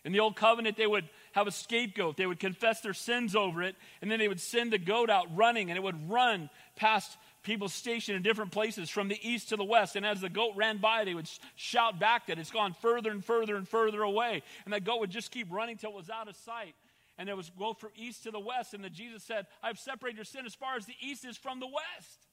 [0.05, 2.17] In the old covenant, they would have a scapegoat.
[2.17, 5.27] They would confess their sins over it, and then they would send the goat out
[5.37, 9.57] running, and it would run past people stationed in different places from the east to
[9.57, 9.97] the west.
[9.97, 13.25] And as the goat ran by, they would shout back that it's gone further and
[13.25, 14.43] further and further away.
[14.65, 16.75] And that goat would just keep running till it was out of sight.
[17.19, 18.75] And it was go from east to the west.
[18.75, 21.61] And then Jesus said, I've separated your sin as far as the east is from
[21.61, 22.27] the west.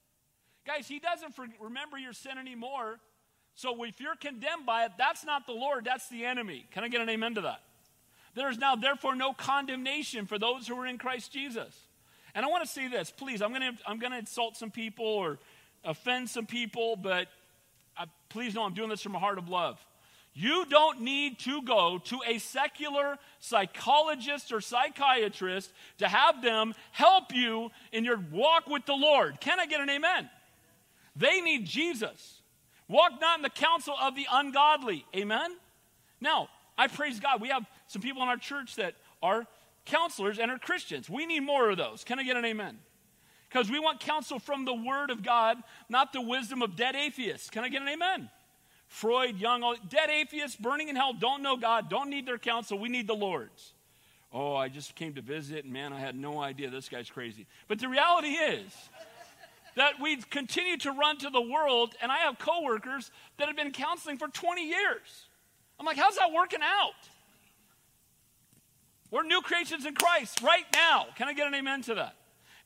[0.65, 2.99] Guys, he doesn't remember your sin anymore.
[3.55, 6.65] So if you're condemned by it, that's not the Lord, that's the enemy.
[6.71, 7.61] Can I get an amen to that?
[8.35, 11.77] There is now, therefore, no condemnation for those who are in Christ Jesus.
[12.33, 13.41] And I want to say this, please.
[13.41, 15.37] I'm going to I'm going to insult some people or
[15.83, 17.27] offend some people, but
[17.95, 19.79] I, please know I'm doing this from a heart of love.
[20.33, 27.33] You don't need to go to a secular psychologist or psychiatrist to have them help
[27.33, 29.39] you in your walk with the Lord.
[29.39, 30.29] Can I get an amen?
[31.15, 32.41] They need Jesus.
[32.87, 35.05] Walk not in the counsel of the ungodly.
[35.15, 35.55] Amen?
[36.19, 37.39] Now, I praise God.
[37.39, 39.45] We have some people in our church that are
[39.85, 41.09] counselors and are Christians.
[41.09, 42.03] We need more of those.
[42.03, 42.79] Can I get an amen?
[43.49, 45.57] Because we want counsel from the Word of God,
[45.89, 47.51] not the wisdom of dead atheists.
[47.51, 48.29] Can I get an amen?
[48.93, 52.77] Freud, Jung, dead atheists burning in hell don't know God, don't need their counsel.
[52.77, 53.73] We need the Lord's.
[54.31, 57.47] Oh, I just came to visit, and man, I had no idea this guy's crazy.
[57.67, 58.71] But the reality is,
[59.75, 63.71] that we continue to run to the world, and I have coworkers that have been
[63.71, 65.27] counseling for 20 years.
[65.79, 66.93] I'm like, how's that working out?
[69.09, 71.07] We're new creations in Christ right now.
[71.17, 72.15] Can I get an amen to that?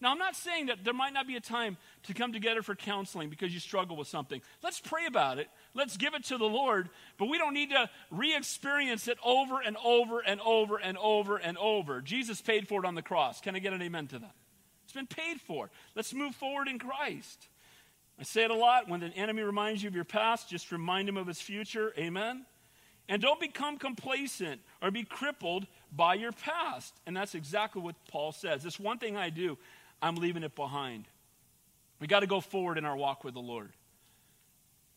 [0.01, 2.75] Now, I'm not saying that there might not be a time to come together for
[2.75, 4.41] counseling because you struggle with something.
[4.63, 5.47] Let's pray about it.
[5.73, 9.61] Let's give it to the Lord, but we don't need to re experience it over
[9.61, 12.01] and over and over and over and over.
[12.01, 13.39] Jesus paid for it on the cross.
[13.41, 14.35] Can I get an amen to that?
[14.83, 15.69] It's been paid for.
[15.95, 17.47] Let's move forward in Christ.
[18.19, 18.89] I say it a lot.
[18.89, 21.93] When the enemy reminds you of your past, just remind him of his future.
[21.97, 22.45] Amen.
[23.09, 26.93] And don't become complacent or be crippled by your past.
[27.05, 28.63] And that's exactly what Paul says.
[28.63, 29.57] This one thing I do,
[30.01, 31.07] I'm leaving it behind.
[31.99, 33.71] We got to go forward in our walk with the Lord.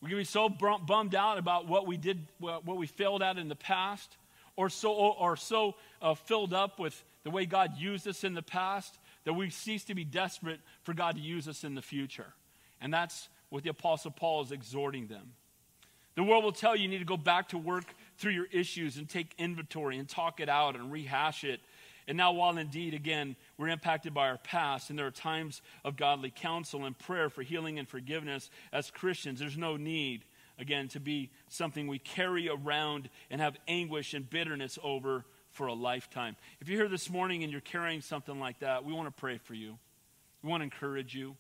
[0.01, 3.49] We can be so bummed out about what we did, what we failed at in
[3.49, 4.17] the past,
[4.57, 8.43] or so, or so uh, filled up with the way God used us in the
[8.43, 12.33] past that we cease to be desperate for God to use us in the future.
[12.81, 15.33] And that's what the Apostle Paul is exhorting them.
[16.15, 18.97] The world will tell you you need to go back to work through your issues
[18.97, 21.61] and take inventory and talk it out and rehash it.
[22.09, 25.97] And now, while indeed, again, we're impacted by our past and there are times of
[25.97, 30.25] godly counsel and prayer for healing and forgiveness as Christians, there's no need,
[30.59, 35.75] again, to be something we carry around and have anguish and bitterness over for a
[35.75, 36.37] lifetime.
[36.61, 39.39] If you're here this morning and you're carrying something like that, we want to pray
[39.39, 39.79] for you.
[40.43, 41.37] We want to encourage you.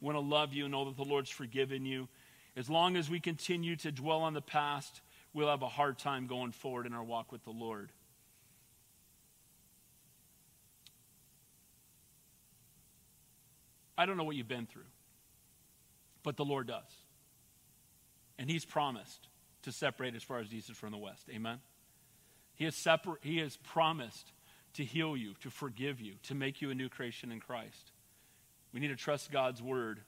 [0.00, 2.08] We want to love you and know that the Lord's forgiven you.
[2.56, 5.00] As long as we continue to dwell on the past,
[5.32, 7.90] we'll have a hard time going forward in our walk with the Lord.
[13.96, 14.82] I don't know what you've been through,
[16.22, 16.82] but the Lord does.
[18.38, 19.28] And He's promised
[19.62, 21.26] to separate as far as east is from the west.
[21.30, 21.58] Amen?
[22.54, 24.32] He has, separ- he has promised
[24.74, 27.92] to heal you, to forgive you, to make you a new creation in Christ.
[28.72, 30.00] We need to trust God's word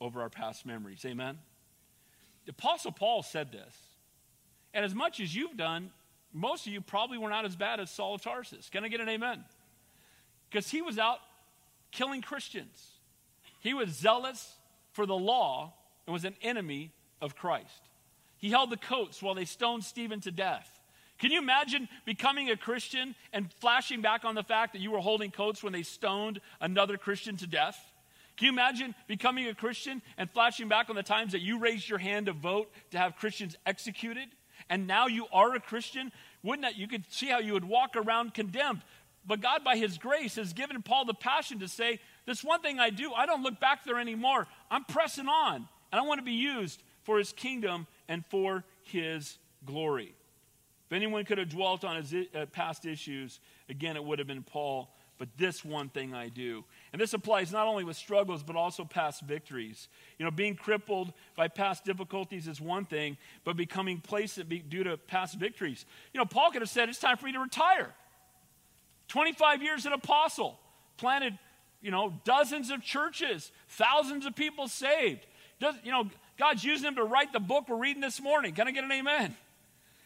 [0.00, 1.04] over our past memories.
[1.04, 1.38] Amen?
[2.46, 3.74] The Apostle Paul said this.
[4.72, 5.90] And as much as you've done,
[6.32, 8.68] most of you probably were not as bad as Saul of Tarsus.
[8.68, 9.44] Can I get an amen?
[10.48, 11.18] Because he was out
[11.90, 12.99] killing Christians.
[13.60, 14.56] He was zealous
[14.92, 15.72] for the law
[16.06, 17.88] and was an enemy of Christ.
[18.38, 20.80] He held the coats while they stoned Stephen to death
[21.18, 25.00] Can you imagine becoming a Christian and flashing back on the fact that you were
[25.00, 27.78] holding coats when they stoned another Christian to death?
[28.38, 31.90] Can you imagine becoming a Christian and flashing back on the times that you raised
[31.90, 34.28] your hand to vote to have Christians executed?
[34.70, 36.10] And now you are a Christian?
[36.42, 38.80] Wouldn't that, you could see how you would walk around condemned.
[39.26, 42.78] But God, by His grace, has given Paul the passion to say, This one thing
[42.78, 44.46] I do, I don't look back there anymore.
[44.70, 45.68] I'm pressing on.
[45.92, 50.14] And I want to be used for His kingdom and for His glory.
[50.90, 54.42] If anyone could have dwelt on his uh, past issues, again, it would have been
[54.42, 54.92] Paul.
[55.18, 56.64] But this one thing I do.
[56.92, 59.86] And this applies not only with struggles, but also past victories.
[60.18, 64.96] You know, being crippled by past difficulties is one thing, but becoming placed due to
[64.96, 65.84] past victories.
[66.12, 67.94] You know, Paul could have said, It's time for me to retire.
[69.06, 70.58] 25 years an apostle,
[70.96, 71.38] planted,
[71.82, 75.26] you know, dozens of churches, thousands of people saved.
[75.60, 78.54] Does, you know, God's using him to write the book we're reading this morning.
[78.54, 79.36] Can I get an amen?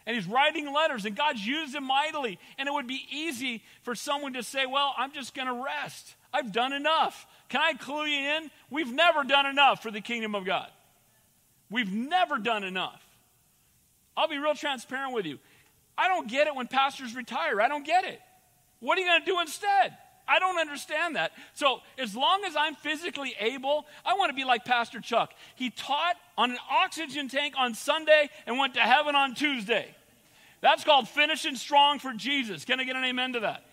[0.07, 2.39] And he's writing letters, and God's used him mightily.
[2.59, 6.15] And it would be easy for someone to say, Well, I'm just going to rest.
[6.33, 7.27] I've done enough.
[7.49, 8.51] Can I clue you in?
[8.69, 10.69] We've never done enough for the kingdom of God.
[11.71, 13.01] We've never done enough.
[14.17, 15.39] I'll be real transparent with you.
[15.97, 17.61] I don't get it when pastors retire.
[17.61, 18.21] I don't get it.
[18.81, 19.97] What are you going to do instead?
[20.27, 21.33] I don't understand that.
[21.55, 25.33] So, as long as I'm physically able, I want to be like Pastor Chuck.
[25.55, 29.95] He taught on an oxygen tank on Sunday and went to heaven on Tuesday.
[30.61, 32.65] That's called finishing strong for Jesus.
[32.65, 33.65] Can I get an amen to that?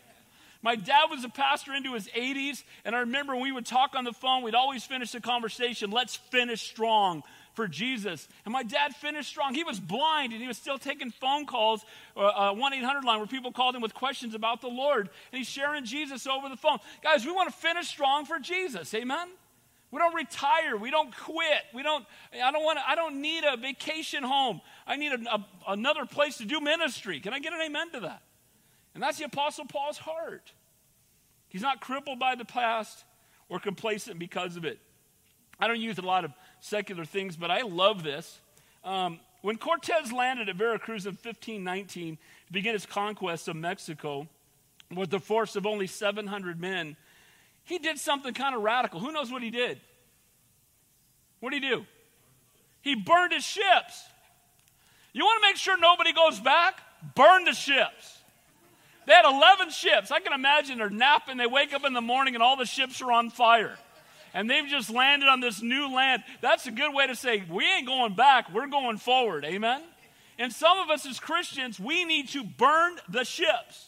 [0.61, 3.95] My dad was a pastor into his 80s, and I remember when we would talk
[3.95, 7.23] on the phone, we'd always finish the conversation, let's finish strong
[7.61, 8.27] for Jesus.
[8.43, 9.53] And my dad finished strong.
[9.53, 11.85] He was blind and he was still taking phone calls,
[12.17, 15.11] uh, 1 800 line where people called him with questions about the Lord.
[15.31, 16.79] And he's sharing Jesus over the phone.
[17.03, 18.91] Guys, we want to finish strong for Jesus.
[18.95, 19.27] Amen?
[19.91, 20.75] We don't retire.
[20.75, 21.61] We don't quit.
[21.71, 24.61] We don't, I don't want to, I don't need a vacation home.
[24.87, 27.19] I need a, a, another place to do ministry.
[27.19, 28.23] Can I get an amen to that?
[28.95, 30.51] And that's the Apostle Paul's heart.
[31.47, 33.03] He's not crippled by the past
[33.49, 34.79] or complacent because of it.
[35.59, 38.39] I don't use a lot of secular things, but I love this.
[38.85, 44.27] Um, when Cortez landed at Veracruz in 1519 to begin his conquest of Mexico
[44.95, 46.95] with a force of only 700 men,
[47.63, 48.99] he did something kind of radical.
[48.99, 49.79] Who knows what he did?
[51.39, 51.85] What did he do?
[52.81, 54.03] He burned his ships.
[55.13, 56.79] You want to make sure nobody goes back?
[57.15, 58.19] Burn the ships.
[59.07, 60.11] They had 11 ships.
[60.11, 61.37] I can imagine they're napping.
[61.37, 63.77] They wake up in the morning and all the ships are on fire
[64.33, 66.23] and they've just landed on this new land.
[66.41, 69.45] That's a good way to say, we ain't going back, we're going forward.
[69.45, 69.81] Amen?
[70.37, 73.87] And some of us as Christians, we need to burn the ships.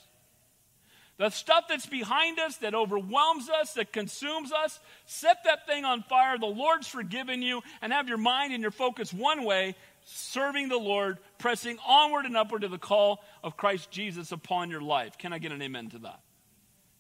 [1.17, 6.01] The stuff that's behind us, that overwhelms us, that consumes us, set that thing on
[6.03, 6.37] fire.
[6.37, 9.75] The Lord's forgiven you, and have your mind and your focus one way,
[10.05, 14.81] serving the Lord, pressing onward and upward to the call of Christ Jesus upon your
[14.81, 15.17] life.
[15.17, 16.19] Can I get an amen to that?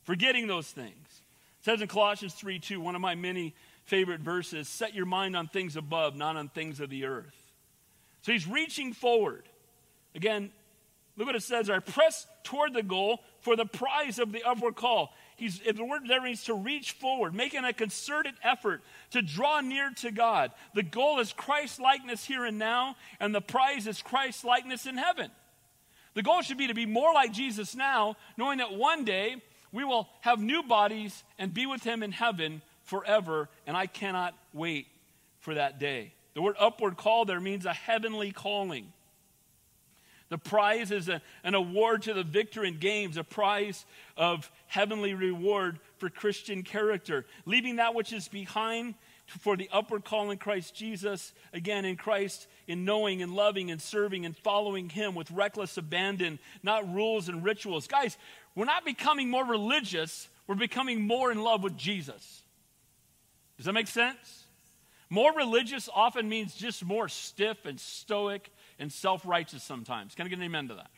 [0.03, 1.12] Forgetting those things.
[1.63, 5.33] It says in Colossians 3 2, one of my many favorite verses, set your mind
[5.33, 7.33] on things above, not on things of the earth.
[8.23, 9.47] So he's reaching forward.
[10.13, 10.51] Again,
[11.15, 14.75] look what it says I press toward the goal for the prize of the upward
[14.75, 15.13] call.
[15.37, 19.89] He's, the word there means to reach forward, making a concerted effort to draw near
[20.01, 20.51] to God.
[20.73, 24.97] The goal is Christ likeness here and now, and the prize is Christ likeness in
[24.97, 25.31] heaven.
[26.13, 29.37] The goal should be to be more like Jesus now, knowing that one day
[29.73, 34.35] we will have new bodies and be with him in heaven forever, and I cannot
[34.53, 34.87] wait
[35.39, 36.13] for that day.
[36.35, 38.93] The word upward call there means a heavenly calling.
[40.29, 45.13] The prize is a, an award to the victor in games, a prize of heavenly
[45.13, 47.25] reward for Christian character.
[47.45, 48.95] Leaving that which is behind
[49.27, 53.81] for the upward call in Christ Jesus, again in Christ, in knowing and loving and
[53.81, 57.87] serving and following Him with reckless abandon, not rules and rituals.
[57.87, 58.17] Guys,
[58.55, 62.43] we're not becoming more religious, we're becoming more in love with Jesus.
[63.57, 64.43] Does that make sense?
[65.09, 70.15] More religious often means just more stiff and stoic and self righteous sometimes.
[70.15, 70.89] Can I get an amen to that?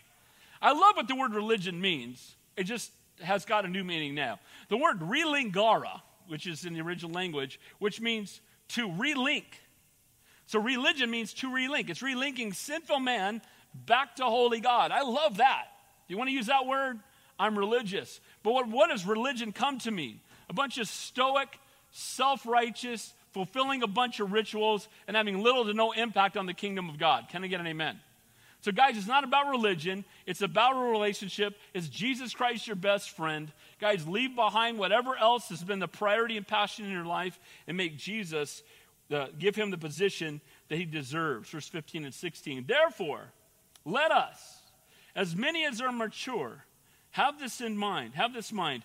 [0.62, 2.36] I love what the word religion means.
[2.56, 2.92] It just
[3.22, 4.40] has got a new meaning now.
[4.70, 9.46] The word religare, which is in the original language, which means to relink.
[10.48, 11.90] So religion means to relink.
[11.90, 13.42] It's relinking sinful man
[13.74, 14.92] back to holy God.
[14.92, 15.66] I love that.
[16.08, 17.00] Do you want to use that word?
[17.40, 18.20] I'm religious.
[18.44, 20.20] But what, what does religion come to mean?
[20.50, 21.60] A bunch of stoic,
[21.92, 26.54] self righteous, fulfilling a bunch of rituals, and having little to no impact on the
[26.54, 27.28] kingdom of God.
[27.30, 28.00] Can I get an amen?
[28.62, 31.56] So, guys, it's not about religion, it's about a relationship.
[31.76, 33.52] Is Jesus Christ your best friend?
[33.80, 37.78] Guys, leave behind whatever else has been the priority and passion in your life and
[37.78, 38.64] make Jesus,
[39.12, 41.50] uh, give him the position that he deserves.
[41.52, 42.66] Verse 15 and 16.
[42.68, 43.32] Therefore,
[43.86, 44.62] let us
[45.16, 46.65] As many as are mature,
[47.16, 48.14] have this in mind.
[48.16, 48.84] Have this mind.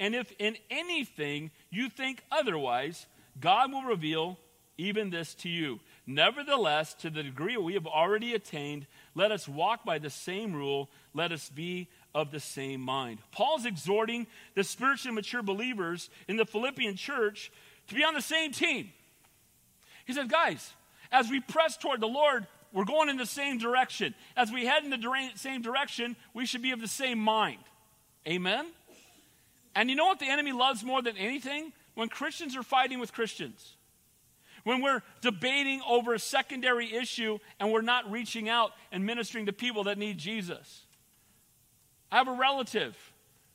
[0.00, 3.06] And if in anything you think otherwise,
[3.40, 4.36] God will reveal
[4.78, 5.78] even this to you.
[6.04, 10.90] Nevertheless, to the degree we have already attained, let us walk by the same rule,
[11.14, 11.86] let us be
[12.16, 13.20] of the same mind.
[13.30, 17.52] Paul's exhorting the spiritually mature believers in the Philippian church
[17.86, 18.90] to be on the same team.
[20.04, 20.72] He says, guys,
[21.12, 24.14] as we press toward the Lord, we're going in the same direction.
[24.36, 27.60] As we head in the same direction, we should be of the same mind.
[28.26, 28.66] Amen?
[29.74, 31.72] And you know what the enemy loves more than anything?
[31.94, 33.76] When Christians are fighting with Christians.
[34.64, 39.52] When we're debating over a secondary issue and we're not reaching out and ministering to
[39.52, 40.84] people that need Jesus.
[42.10, 42.96] I have a relative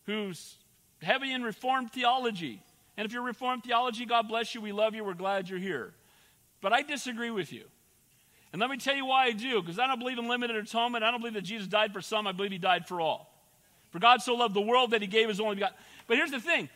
[0.06, 0.56] who's
[1.02, 2.62] heavy in Reformed theology.
[2.98, 4.62] And if you're Reformed theology, God bless you.
[4.62, 5.04] We love you.
[5.04, 5.94] We're glad you're here.
[6.62, 7.66] But I disagree with you.
[8.54, 11.04] And let me tell you why I do, because I don't believe in limited atonement.
[11.04, 12.28] I don't believe that Jesus died for some.
[12.28, 13.34] I believe he died for all.
[13.90, 15.76] For God so loved the world that he gave his only begotten.
[16.08, 16.70] But here's the thing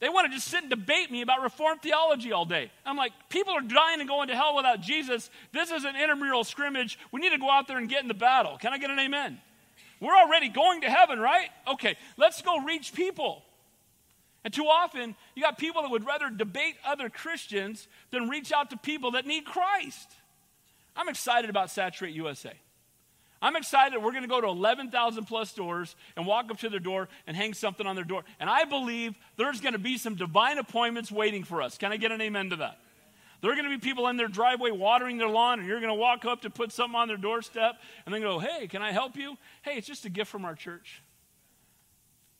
[0.00, 2.70] they want to just sit and debate me about Reformed theology all day.
[2.86, 5.28] I'm like, people are dying and going to hell without Jesus.
[5.52, 6.98] This is an intramural scrimmage.
[7.12, 8.56] We need to go out there and get in the battle.
[8.58, 9.40] Can I get an amen?
[10.00, 11.48] We're already going to heaven, right?
[11.66, 13.42] Okay, let's go reach people.
[14.44, 18.70] And too often, you got people that would rather debate other Christians than reach out
[18.70, 20.08] to people that need Christ.
[20.98, 22.52] I'm excited about Saturate USA.
[23.40, 26.80] I'm excited we're going to go to 11,000 plus doors and walk up to their
[26.80, 28.24] door and hang something on their door.
[28.40, 31.78] And I believe there's going to be some divine appointments waiting for us.
[31.78, 32.78] Can I get an amen to that?
[33.40, 35.92] There are going to be people in their driveway watering their lawn, and you're going
[35.92, 38.90] to walk up to put something on their doorstep and then go, Hey, can I
[38.90, 39.36] help you?
[39.62, 41.00] Hey, it's just a gift from our church.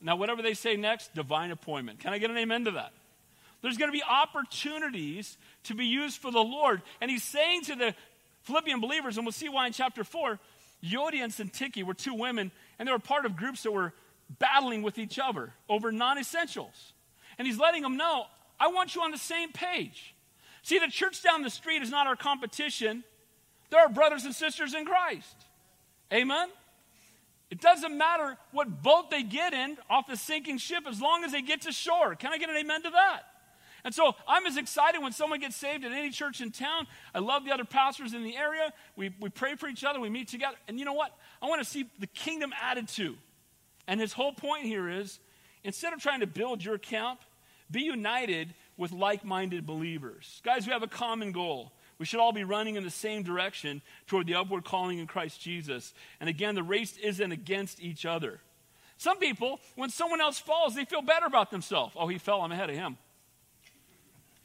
[0.01, 2.01] Now, whatever they say next, divine appointment.
[2.01, 2.92] Can I get an amen to that?
[3.62, 6.83] There's going to be opportunities to be used for the Lord.
[7.01, 7.94] And he's saying to the
[8.49, 10.39] Philippian believers, and we'll see why in chapter 4,
[10.83, 13.93] Euodia and Syntyche were two women, and they were part of groups that were
[14.39, 16.95] battling with each other over non essentials.
[17.37, 18.25] And he's letting them know,
[18.59, 20.15] I want you on the same page.
[20.63, 23.05] See, the church down the street is not our competition.
[23.71, 25.37] There are brothers and sisters in Christ.
[26.11, 26.49] Amen?
[27.51, 31.33] It doesn't matter what boat they get in off the sinking ship as long as
[31.33, 32.15] they get to shore.
[32.15, 33.21] Can I get an amen to that?
[33.85, 36.87] And so I'm as excited when someone gets saved at any church in town.
[37.14, 38.73] I love the other pastors in the area.
[38.97, 40.57] We, we pray for each other, we meet together.
[40.67, 41.17] And you know what?
[41.41, 43.17] I want to see the kingdom added to.
[43.87, 45.19] And his whole point here is
[45.64, 47.21] instead of trying to build your camp,
[47.71, 50.41] be united with like minded believers.
[50.45, 51.73] Guys, we have a common goal.
[51.99, 55.41] We should all be running in the same direction toward the upward calling in Christ
[55.41, 55.93] Jesus.
[56.21, 58.41] And again, the race isn't against each other.
[58.99, 61.95] Some people, when someone else falls, they feel better about themselves.
[61.97, 62.99] Oh, he fell, I'm ahead of him.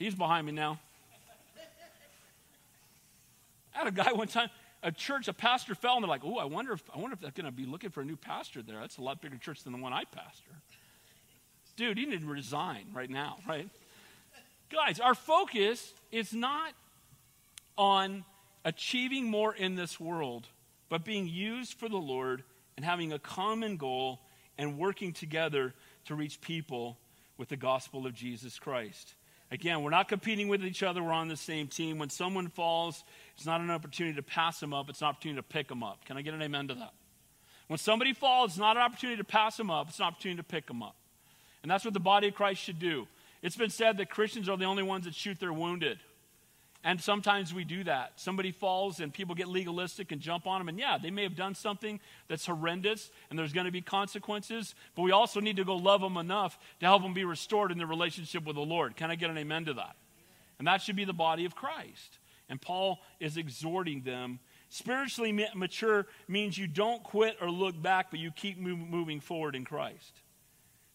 [0.03, 0.81] He's behind me now.
[3.73, 4.49] I had a guy one time,
[4.83, 7.21] a church, a pastor fell, and they're like, "Oh, I wonder if I wonder if
[7.21, 8.81] they're going to be looking for a new pastor there.
[8.81, 10.51] That's a lot bigger church than the one I pastor."
[11.77, 13.69] Dude, you need to resign right now, right?
[14.69, 16.73] Guys, our focus is not
[17.77, 18.25] on
[18.65, 20.49] achieving more in this world,
[20.89, 22.43] but being used for the Lord
[22.75, 24.19] and having a common goal
[24.57, 25.73] and working together
[26.05, 26.97] to reach people
[27.37, 29.15] with the gospel of Jesus Christ.
[29.53, 31.03] Again, we're not competing with each other.
[31.03, 31.99] We're on the same team.
[31.99, 33.03] When someone falls,
[33.37, 36.03] it's not an opportunity to pass them up, it's an opportunity to pick them up.
[36.05, 36.91] Can I get an amen to that?
[37.67, 40.43] When somebody falls, it's not an opportunity to pass them up, it's an opportunity to
[40.43, 40.95] pick them up.
[41.61, 43.07] And that's what the body of Christ should do.
[43.43, 45.99] It's been said that Christians are the only ones that shoot their wounded.
[46.85, 48.13] And sometimes we do that.
[48.17, 50.67] Somebody falls and people get legalistic and jump on them.
[50.67, 54.75] And yeah, they may have done something that's horrendous and there's going to be consequences,
[54.93, 57.77] but we also need to go love them enough to help them be restored in
[57.77, 58.97] their relationship with the Lord.
[58.97, 59.95] Can I get an amen to that?
[60.59, 62.19] And that should be the body of Christ.
[62.49, 64.39] And Paul is exhorting them.
[64.67, 69.63] Spiritually mature means you don't quit or look back, but you keep moving forward in
[69.63, 70.11] Christ.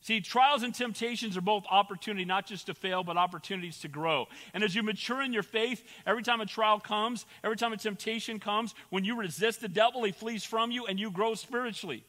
[0.00, 4.26] See, trials and temptations are both opportunity not just to fail, but opportunities to grow.
[4.54, 7.76] And as you mature in your faith, every time a trial comes, every time a
[7.76, 12.04] temptation comes, when you resist the devil, he flees from you and you grow spiritually.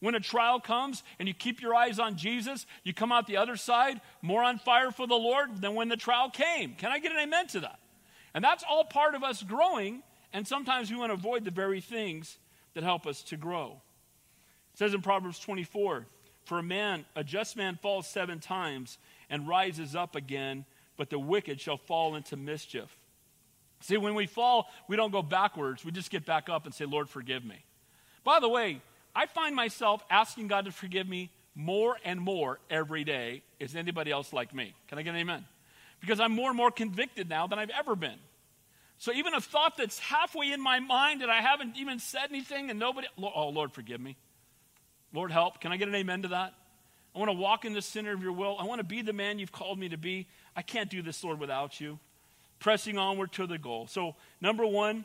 [0.00, 3.36] When a trial comes and you keep your eyes on Jesus, you come out the
[3.36, 6.74] other side more on fire for the Lord than when the trial came.
[6.74, 7.78] Can I get an amen to that?
[8.32, 10.02] And that's all part of us growing,
[10.32, 12.38] and sometimes we want to avoid the very things
[12.74, 13.80] that help us to grow.
[14.72, 16.06] It says in Proverbs 24,
[16.48, 18.96] for a man, a just man falls seven times
[19.28, 20.64] and rises up again,
[20.96, 22.88] but the wicked shall fall into mischief.
[23.80, 25.84] See, when we fall, we don't go backwards.
[25.84, 27.62] We just get back up and say, Lord, forgive me.
[28.24, 28.80] By the way,
[29.14, 33.42] I find myself asking God to forgive me more and more every day.
[33.60, 34.74] Is anybody else like me?
[34.88, 35.44] Can I get an amen?
[36.00, 38.18] Because I'm more and more convicted now than I've ever been.
[38.96, 42.70] So even a thought that's halfway in my mind and I haven't even said anything
[42.70, 44.16] and nobody, oh, Lord, forgive me.
[45.12, 45.60] Lord, help.
[45.60, 46.54] Can I get an amen to that?
[47.14, 48.56] I want to walk in the center of your will.
[48.58, 50.26] I want to be the man you've called me to be.
[50.54, 51.98] I can't do this, Lord, without you.
[52.58, 53.86] Pressing onward to the goal.
[53.86, 55.04] So, number one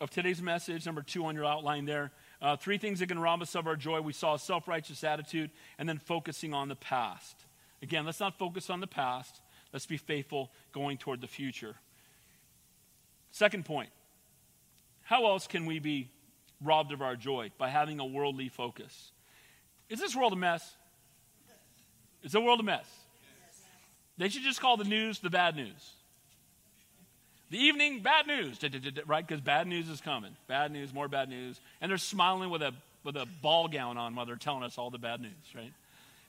[0.00, 2.10] of today's message, number two on your outline there,
[2.42, 4.00] uh, three things that can rob us of our joy.
[4.00, 7.44] We saw a self righteous attitude and then focusing on the past.
[7.80, 9.40] Again, let's not focus on the past.
[9.72, 11.76] Let's be faithful going toward the future.
[13.30, 13.90] Second point
[15.02, 16.10] how else can we be
[16.62, 17.50] robbed of our joy?
[17.58, 19.12] By having a worldly focus.
[19.88, 20.74] Is this world a mess?
[22.22, 22.86] Is the world a mess?
[24.16, 25.92] They should just call the news the bad news.
[27.50, 28.58] The evening, bad news,
[29.06, 29.26] right?
[29.26, 30.34] Because bad news is coming.
[30.48, 31.60] Bad news, more bad news.
[31.80, 32.72] And they're smiling with a,
[33.04, 35.72] with a ball gown on while they're telling us all the bad news, right?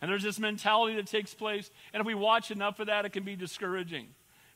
[0.02, 1.72] And there's this mentality that takes place.
[1.94, 4.08] And if we watch enough of that, it can be discouraging.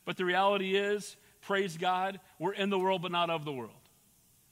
[0.04, 3.72] But the reality is, praise God, we're in the world, but not of the world.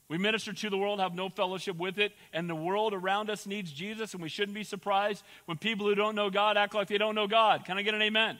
[0.09, 3.45] We minister to the world, have no fellowship with it, and the world around us
[3.45, 6.87] needs Jesus, and we shouldn't be surprised when people who don't know God act like
[6.87, 7.63] they don't know God.
[7.63, 8.37] Can I get an amen?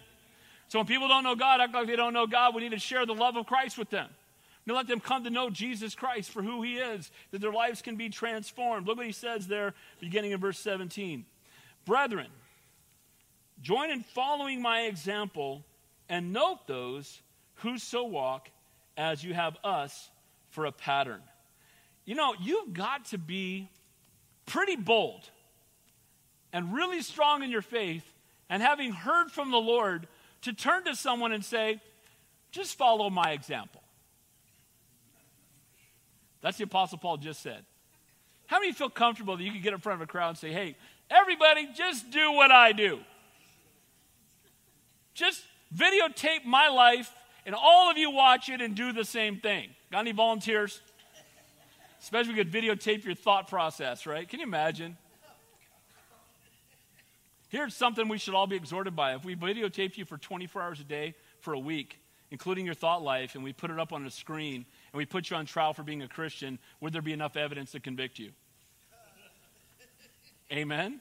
[0.68, 2.80] So when people don't know God, act like they don't know God, we need to
[2.80, 4.10] share the love of Christ with them.
[4.68, 7.82] To let them come to know Jesus Christ for who he is, that their lives
[7.82, 8.86] can be transformed.
[8.86, 11.26] Look what he says there, beginning in verse 17.
[11.86, 12.28] Brethren,
[13.62, 15.64] join in following my example
[16.08, 17.22] and note those
[17.56, 18.50] who so walk
[18.96, 20.10] as you have us
[20.50, 21.22] for a pattern.
[22.10, 23.70] You know, you've got to be
[24.48, 25.30] pretty bold
[26.52, 28.04] and really strong in your faith
[28.50, 30.08] and having heard from the Lord
[30.42, 31.80] to turn to someone and say,
[32.50, 33.84] just follow my example.
[36.42, 37.64] That's the Apostle Paul just said.
[38.48, 40.52] How many feel comfortable that you can get in front of a crowd and say,
[40.52, 40.76] hey,
[41.12, 43.02] everybody, just do what I do?
[45.14, 45.44] Just
[45.78, 47.14] videotape my life,
[47.46, 49.70] and all of you watch it and do the same thing.
[49.92, 50.82] Got any volunteers?
[52.02, 54.28] Especially if we could videotape your thought process, right?
[54.28, 54.98] Can you imagine?
[57.50, 59.16] Here's something we should all be exhorted by.
[59.16, 62.00] If we videotape you for 24 hours a day for a week,
[62.32, 65.30] including your thought life, and we put it up on a screen, and we put
[65.30, 68.32] you on trial for being a Christian, would there be enough evidence to convict you?
[70.52, 71.00] Amen?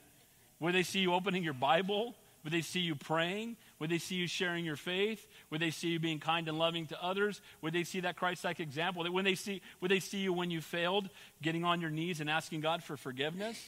[0.59, 2.15] Would they see you opening your Bible?
[2.43, 3.55] Would they see you praying?
[3.79, 5.27] Would they see you sharing your faith?
[5.49, 7.41] Would they see you being kind and loving to others?
[7.61, 9.03] Would they see that Christ-like example?
[9.11, 11.09] When they see, would they see you when you failed,
[11.41, 13.59] getting on your knees and asking God for forgiveness?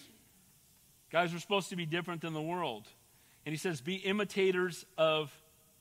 [1.11, 2.88] Guys, we're supposed to be different than the world.
[3.45, 5.34] And he says, Be imitators of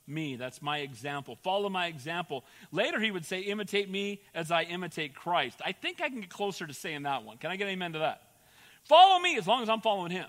[0.07, 0.35] me.
[0.35, 1.37] That's my example.
[1.43, 2.43] Follow my example.
[2.71, 5.61] Later, he would say, Imitate me as I imitate Christ.
[5.63, 7.37] I think I can get closer to saying that one.
[7.37, 8.23] Can I get an amen to that?
[8.85, 10.27] Follow me as long as I'm following him.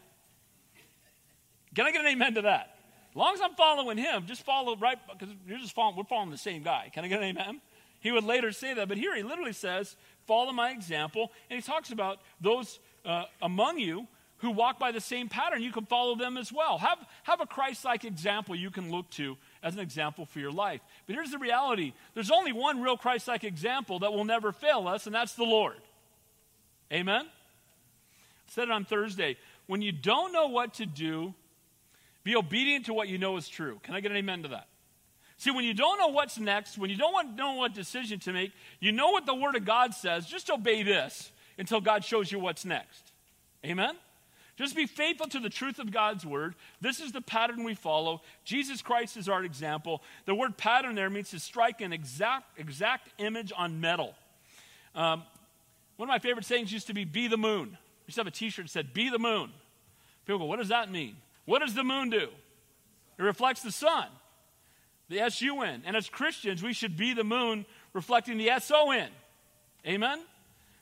[1.75, 2.72] Can I get an amen to that?
[3.13, 6.31] As long as I'm following him, just follow right because you're just following, we're following
[6.31, 6.91] the same guy.
[6.95, 7.61] Can I get an amen?
[8.01, 9.97] He would later say that, but here he literally says,
[10.27, 11.31] Follow my example.
[11.51, 14.07] And he talks about those uh, among you
[14.39, 16.79] who walk by the same pattern, you can follow them as well.
[16.79, 20.51] Have, have a Christ like example you can look to as an example for your
[20.51, 20.81] life.
[21.07, 24.89] But here's the reality there's only one real Christ like example that will never fail
[24.89, 25.77] us, and that's the Lord.
[26.93, 27.27] Amen?
[27.27, 29.37] I said it on Thursday.
[29.67, 31.35] When you don't know what to do,
[32.25, 33.81] be obedient to what you know is true.
[33.83, 34.69] Can I get an amen to that?
[35.39, 38.53] See, when you don't know what's next, when you don't know what decision to make,
[38.79, 42.39] you know what the Word of God says, just obey this until God shows you
[42.39, 43.13] what's next.
[43.65, 43.97] Amen?
[44.57, 46.55] Just be faithful to the truth of God's word.
[46.81, 48.21] This is the pattern we follow.
[48.45, 50.03] Jesus Christ is our example.
[50.27, 54.15] The word pattern there means to strike an exact, exact image on metal.
[54.95, 55.23] Um,
[55.97, 57.71] one of my favorite sayings used to be, be the moon.
[57.71, 59.51] We used to have a t shirt that said, be the moon.
[60.27, 61.17] People go, what does that mean?
[61.45, 62.29] What does the moon do?
[63.19, 64.07] It reflects the sun,
[65.09, 65.83] the S U N.
[65.85, 69.09] And as Christians, we should be the moon reflecting the S O N.
[69.87, 70.21] Amen?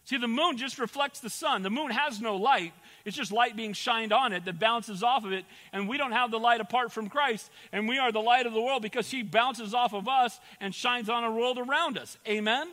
[0.05, 1.63] See, the moon just reflects the sun.
[1.63, 2.73] The moon has no light,
[3.05, 5.45] it's just light being shined on it that bounces off of it.
[5.73, 7.51] And we don't have the light apart from Christ.
[7.73, 10.75] And we are the light of the world because He bounces off of us and
[10.75, 12.19] shines on a world around us.
[12.29, 12.69] Amen?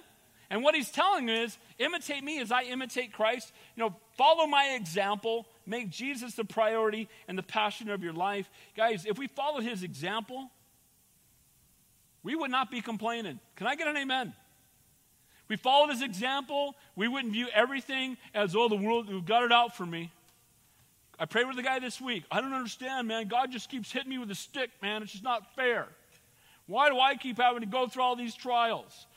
[0.50, 3.52] And what He's telling is imitate me as I imitate Christ.
[3.76, 5.46] You know, follow my example.
[5.68, 8.50] Make Jesus the priority and the passion of your life.
[8.76, 10.50] Guys, if we followed His example,
[12.24, 13.40] we would not be complaining.
[13.56, 14.34] Can I get an amen?
[15.50, 19.78] we followed his example, we wouldn't view everything as, oh, the world got it out
[19.78, 20.12] for me.
[21.20, 22.26] I prayed with the guy this week.
[22.30, 23.28] I don't understand, man.
[23.28, 25.02] God just keeps hitting me with a stick, man.
[25.02, 25.88] It's just not fair.
[26.68, 29.08] Why do I keep having to go through all these trials?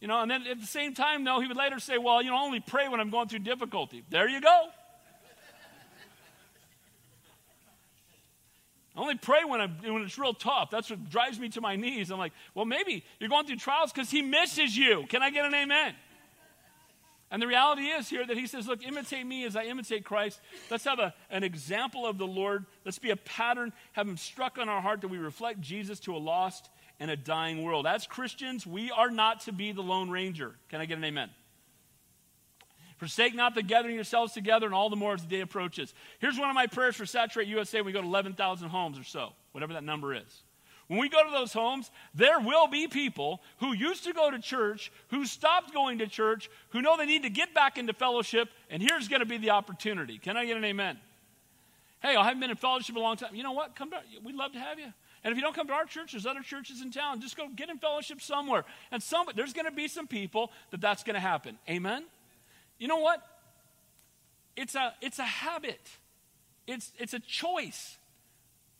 [0.00, 2.30] You know, and then at the same time, though, he would later say, well, you
[2.30, 4.04] know, I only pray when I'm going through difficulty.
[4.10, 4.68] There you go.
[8.98, 10.70] I only pray when, I'm, when it's real tough.
[10.72, 12.10] That's what drives me to my knees.
[12.10, 15.04] I'm like, well, maybe you're going through trials because he misses you.
[15.08, 15.94] Can I get an amen?
[17.30, 20.40] And the reality is here that he says, Look, imitate me as I imitate Christ.
[20.68, 22.64] Let's have a, an example of the Lord.
[22.84, 26.16] Let's be a pattern, have him struck on our heart that we reflect Jesus to
[26.16, 26.68] a lost
[26.98, 27.86] and a dying world.
[27.86, 30.54] As Christians, we are not to be the Lone Ranger.
[30.70, 31.30] Can I get an amen?
[32.98, 35.94] Forsake not the gathering yourselves together, and all the more as the day approaches.
[36.18, 37.80] Here's one of my prayers for Saturate USA.
[37.80, 40.42] We go to 11,000 homes or so, whatever that number is.
[40.88, 44.38] When we go to those homes, there will be people who used to go to
[44.38, 48.48] church, who stopped going to church, who know they need to get back into fellowship,
[48.70, 50.18] and here's going to be the opportunity.
[50.18, 50.98] Can I get an amen?
[52.00, 53.34] Hey, I haven't been in fellowship a long time.
[53.34, 53.76] You know what?
[53.76, 54.92] Come to, we'd love to have you.
[55.24, 57.20] And if you don't come to our church, there's other churches in town.
[57.20, 58.64] Just go get in fellowship somewhere.
[58.90, 61.58] And some, there's going to be some people that that's going to happen.
[61.68, 62.04] Amen?
[62.78, 63.22] You know what?
[64.56, 65.80] It's a, it's a habit.
[66.66, 67.96] It's, it's a choice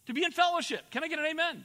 [0.07, 0.90] to be in fellowship.
[0.90, 1.64] Can I get an amen?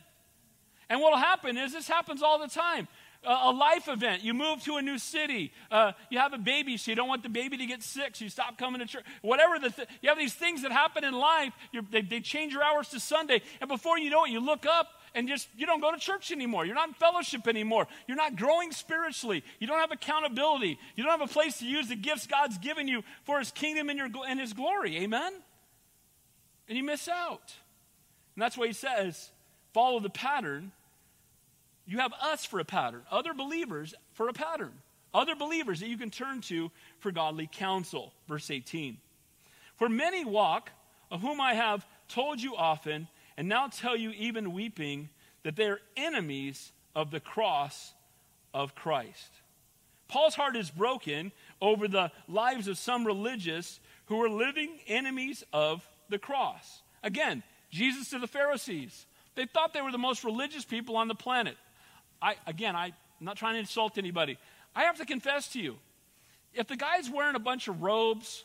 [0.89, 2.87] And what will happen is this happens all the time.
[3.25, 4.21] A life event.
[4.21, 5.53] You move to a new city.
[5.71, 8.25] Uh, you have a baby, so you don't want the baby to get sick, so
[8.25, 9.05] you stop coming to church.
[9.21, 11.53] Whatever the th- you have these things that happen in life.
[11.89, 14.89] They, they change your hours to Sunday, and before you know it, you look up
[15.15, 16.65] and just you don't go to church anymore.
[16.65, 17.87] You're not in fellowship anymore.
[18.07, 19.43] You're not growing spiritually.
[19.59, 20.79] You don't have accountability.
[20.95, 23.89] You don't have a place to use the gifts God's given you for His kingdom
[23.89, 24.97] and, your, and His glory.
[24.97, 25.33] Amen.
[26.67, 27.53] And you miss out.
[28.35, 29.31] And that's why He says,
[29.73, 30.71] follow the pattern
[31.85, 34.71] you have us for a pattern, other believers for a pattern,
[35.13, 38.13] other believers that you can turn to for godly counsel.
[38.27, 38.97] Verse 18.
[39.75, 40.69] For many walk,
[41.11, 43.07] of whom I have told you often,
[43.37, 45.09] and now tell you even weeping,
[45.43, 47.93] that they are enemies of the cross
[48.53, 49.29] of Christ.
[50.07, 51.31] Paul's heart is broken
[51.61, 56.81] over the lives of some religious who are living enemies of the cross.
[57.03, 59.05] Again, Jesus to the Pharisees.
[59.35, 61.57] They thought they were the most religious people on the planet.
[62.21, 64.37] I, again, I, I'm not trying to insult anybody.
[64.75, 65.77] I have to confess to you
[66.53, 68.43] if the guy's wearing a bunch of robes,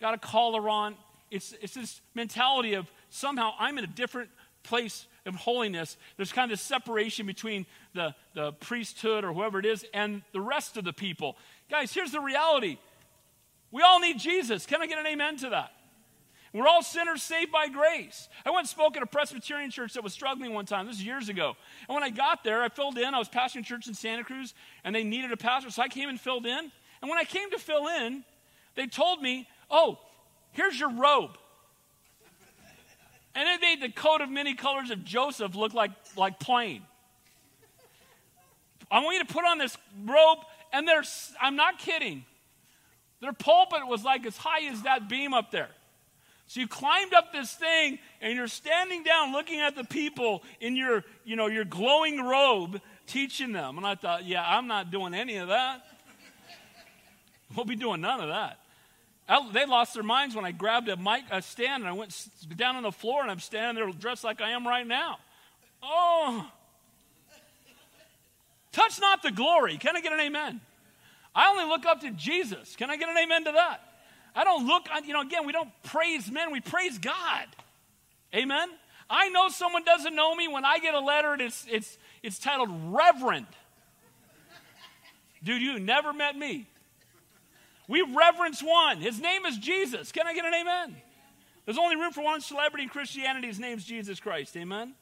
[0.00, 0.94] got a collar on,
[1.30, 4.30] it's, it's this mentality of somehow I'm in a different
[4.62, 5.96] place of holiness.
[6.16, 10.40] There's kind of this separation between the, the priesthood or whoever it is and the
[10.40, 11.36] rest of the people.
[11.70, 12.78] Guys, here's the reality
[13.72, 14.66] we all need Jesus.
[14.66, 15.72] Can I get an amen to that?
[16.52, 18.28] We're all sinners saved by grace.
[18.44, 20.86] I went and spoke at a Presbyterian church that was struggling one time.
[20.86, 21.54] This is years ago.
[21.88, 23.14] And when I got there, I filled in.
[23.14, 24.52] I was pastoring church in Santa Cruz,
[24.82, 26.72] and they needed a pastor, so I came and filled in.
[27.02, 28.24] And when I came to fill in,
[28.74, 30.00] they told me, Oh,
[30.50, 31.38] here's your robe.
[33.34, 36.82] And it made the coat of many colors of Joseph look like, like plain.
[38.90, 40.38] I want you to put on this robe,
[40.72, 42.24] and there's, I'm not kidding.
[43.20, 45.68] Their pulpit was like as high as that beam up there.
[46.50, 50.74] So you climbed up this thing and you're standing down looking at the people in
[50.74, 53.76] your, you know, your glowing robe teaching them.
[53.76, 55.86] And I thought, yeah, I'm not doing any of that.
[57.54, 58.58] We'll be doing none of that.
[59.30, 62.12] I, they lost their minds when I grabbed a mic, a stand, and I went
[62.56, 65.18] down on the floor, and I'm standing there dressed like I am right now.
[65.80, 66.50] Oh,
[68.72, 69.76] touch not the glory.
[69.76, 70.60] Can I get an amen?
[71.32, 72.74] I only look up to Jesus.
[72.74, 73.80] Can I get an amen to that?
[74.34, 77.46] I don't look, you know, again, we don't praise men, we praise God.
[78.34, 78.68] Amen?
[79.08, 82.38] I know someone doesn't know me when I get a letter and it's, it's, it's
[82.40, 83.46] titled Reverend.
[85.42, 86.66] Dude, you never met me.
[87.90, 88.98] We reverence one.
[88.98, 90.12] His name is Jesus.
[90.12, 90.96] Can I get an amen?
[91.64, 93.48] There's only room for one celebrity in Christianity.
[93.48, 94.56] His name's Jesus Christ.
[94.56, 94.94] Amen?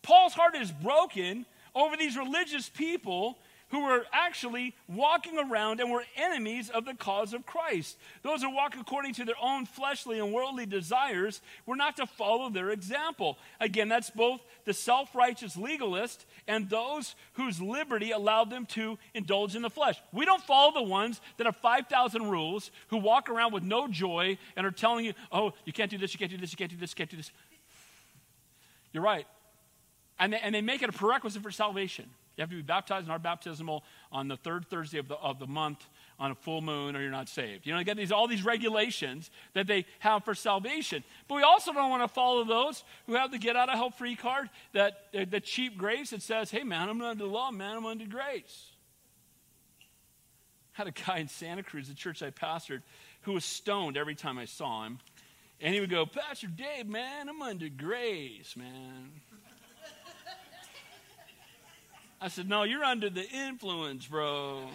[0.00, 1.44] Paul's heart is broken
[1.74, 3.36] over these religious people
[3.74, 7.98] who were actually walking around and were enemies of the cause of Christ.
[8.22, 12.48] Those who walk according to their own fleshly and worldly desires were not to follow
[12.50, 13.36] their example.
[13.58, 19.56] Again, that's both the self righteous legalist and those whose liberty allowed them to indulge
[19.56, 20.00] in the flesh.
[20.12, 24.38] We don't follow the ones that have 5,000 rules, who walk around with no joy
[24.54, 26.70] and are telling you, oh, you can't do this, you can't do this, you can't
[26.70, 27.32] do this, you can't do this.
[28.92, 29.26] You're right.
[30.20, 32.08] And they, and they make it a prerequisite for salvation.
[32.36, 35.38] You have to be baptized in our baptismal on the third Thursday of the, of
[35.38, 35.86] the month
[36.18, 37.66] on a full moon or you're not saved.
[37.66, 41.04] You know, get these, all these regulations that they have for salvation.
[41.28, 43.90] But we also don't want to follow those who have the get out of hell
[43.90, 47.76] free card, that the cheap grace that says, hey, man, I'm under the law, man,
[47.76, 48.70] I'm under grace.
[50.76, 52.82] I had a guy in Santa Cruz, the church I pastored,
[53.22, 54.98] who was stoned every time I saw him.
[55.60, 59.12] And he would go, Pastor Dave, man, I'm under grace, man.
[62.24, 64.62] I said, No, you're under the influence, bro.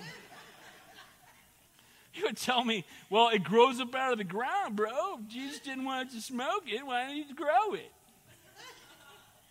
[2.12, 5.20] He would tell me, Well, it grows up out of the ground, bro.
[5.28, 6.86] Jesus didn't want to smoke it.
[6.86, 7.91] Why don't you grow it?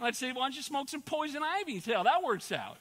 [0.00, 1.78] I'd say, why don't you smoke some poison ivy?
[1.78, 2.76] How that works out.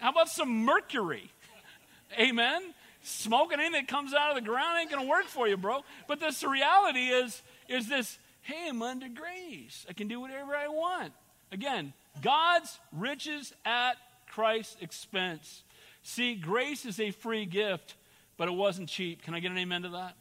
[0.00, 1.30] How about some mercury?
[2.18, 2.74] Amen?
[3.02, 5.84] Smoking anything that comes out of the ground ain't going to work for you, bro.
[6.08, 9.86] But this the reality is, is this, hey, I'm under grace.
[9.88, 11.12] I can do whatever I want.
[11.52, 13.96] Again, God's riches at
[14.36, 15.64] Christ's expense.
[16.02, 17.94] See, grace is a free gift,
[18.36, 19.22] but it wasn't cheap.
[19.22, 20.14] Can I get an amen to that?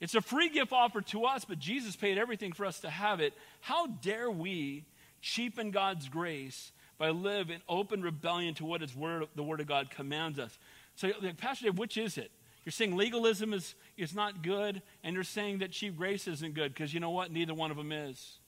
[0.00, 3.20] It's a free gift offered to us, but Jesus paid everything for us to have
[3.20, 3.32] it.
[3.62, 4.84] How dare we
[5.22, 9.66] cheapen God's grace by live in open rebellion to what his word, the Word of
[9.66, 10.58] God commands us?
[10.96, 12.30] So, Pastor Dave, which is it?
[12.66, 16.74] You're saying legalism is, is not good, and you're saying that cheap grace isn't good,
[16.74, 17.32] because you know what?
[17.32, 18.38] Neither one of them is.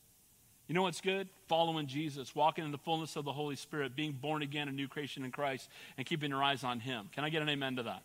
[0.69, 1.29] You know what's good?
[1.49, 4.87] Following Jesus, walking in the fullness of the Holy Spirit, being born again, a new
[4.87, 7.09] creation in Christ, and keeping your eyes on Him.
[7.15, 8.03] Can I get an amen to that?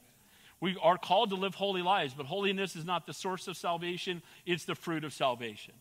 [0.61, 4.22] We are called to live holy lives, but holiness is not the source of salvation,
[4.45, 5.74] it's the fruit of salvation.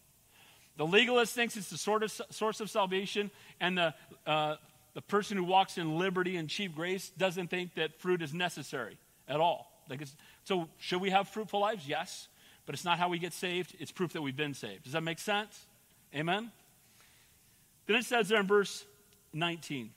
[0.77, 3.31] The legalist thinks it's the sort of, source of salvation,
[3.61, 3.95] and the,
[4.27, 4.57] uh,
[4.95, 8.99] the person who walks in liberty and cheap grace doesn't think that fruit is necessary
[9.29, 9.71] at all.
[9.89, 10.03] Like
[10.43, 11.87] so, should we have fruitful lives?
[11.87, 12.27] Yes,
[12.67, 14.83] but it's not how we get saved, it's proof that we've been saved.
[14.83, 15.67] Does that make sense?
[16.13, 16.51] Amen?
[17.87, 18.85] Then it says there in verse
[19.33, 19.91] 19,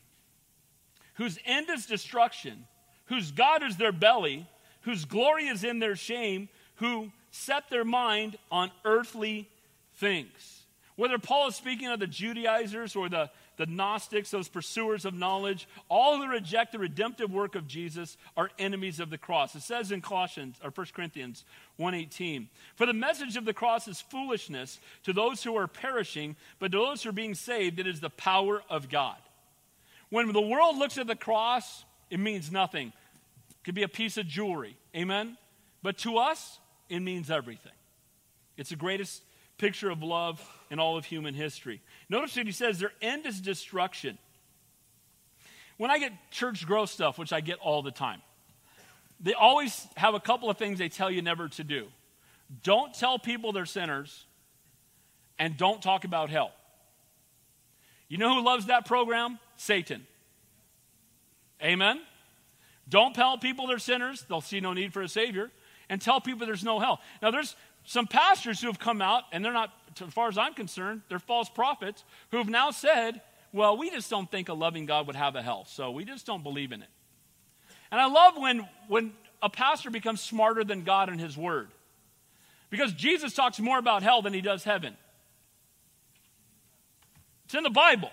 [1.16, 2.66] whose end is destruction,
[3.06, 4.48] whose God is their belly
[4.86, 9.50] whose glory is in their shame, who set their mind on earthly
[9.96, 10.64] things.
[10.96, 15.68] Whether Paul is speaking of the Judaizers or the, the Gnostics, those pursuers of knowledge,
[15.90, 19.56] all who reject the redemptive work of Jesus are enemies of the cross.
[19.56, 21.46] It says in Colossians or 1 Corinthians
[21.78, 26.72] 1:18, "For the message of the cross is foolishness to those who are perishing, but
[26.72, 29.18] to those who are being saved it is the power of God."
[30.10, 32.94] When the world looks at the cross, it means nothing
[33.50, 34.78] It could be a piece of jewelry.
[34.96, 35.38] Amen?
[35.82, 37.72] But to us, it means everything.
[38.58, 39.24] It's the greatest
[39.58, 41.82] picture of love in all of human history.
[42.10, 44.18] Notice that he says their end is destruction.
[45.78, 48.22] When I get church growth stuff, which I get all the time,
[49.20, 51.88] they always have a couple of things they tell you never to do.
[52.64, 54.26] Don't tell people they're sinners,
[55.40, 56.52] and don't talk about hell.
[58.08, 59.40] You know who loves that program?
[59.58, 60.06] Satan.
[61.62, 62.00] Amen?
[62.88, 65.52] Don't tell people they're sinners, they'll see no need for a Savior,
[65.90, 67.00] and tell people there's no hell.
[67.22, 69.72] Now, there's some pastors who have come out, and they're not,
[70.06, 73.22] as far as I'm concerned, they're false prophets, who have now said,
[73.54, 76.26] well, we just don't think a loving God would have a hell, so we just
[76.26, 76.90] don't believe in it.
[77.92, 81.70] And I love when, when a pastor becomes smarter than God in his word.
[82.70, 84.98] Because Jesus talks more about hell than he does heaven.
[87.46, 88.10] It's in the Bible.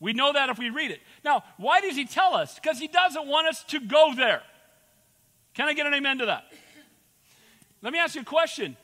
[0.00, 1.00] We know that if we read it.
[1.24, 2.54] Now, why does he tell us?
[2.54, 4.42] Because he doesn't want us to go there.
[5.54, 6.44] Can I get an amen to that?
[7.86, 8.76] Let me ask you a question.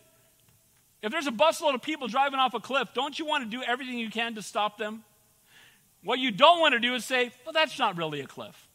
[1.02, 3.60] If there's a busload of people driving off a cliff, don't you want to do
[3.60, 5.02] everything you can to stop them?
[6.04, 8.68] What you don't want to do is say, well, that's not really a cliff.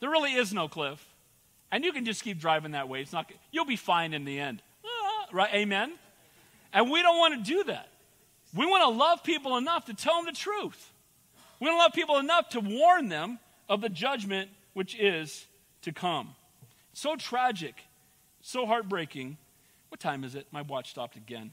[0.00, 1.06] There really is no cliff.
[1.70, 3.02] And you can just keep driving that way.
[3.02, 4.62] It's not, you'll be fine in the end.
[4.82, 5.52] Ah, right?
[5.52, 5.92] Amen?
[6.72, 7.90] And we don't want to do that.
[8.56, 10.90] We want to love people enough to tell them the truth.
[11.60, 13.38] We don't love people enough to warn them
[13.68, 15.44] of the judgment which is
[15.82, 16.34] to come.
[16.94, 17.74] So tragic,
[18.44, 19.38] so heartbreaking.
[19.88, 20.46] What time is it?
[20.52, 21.50] My watch stopped again.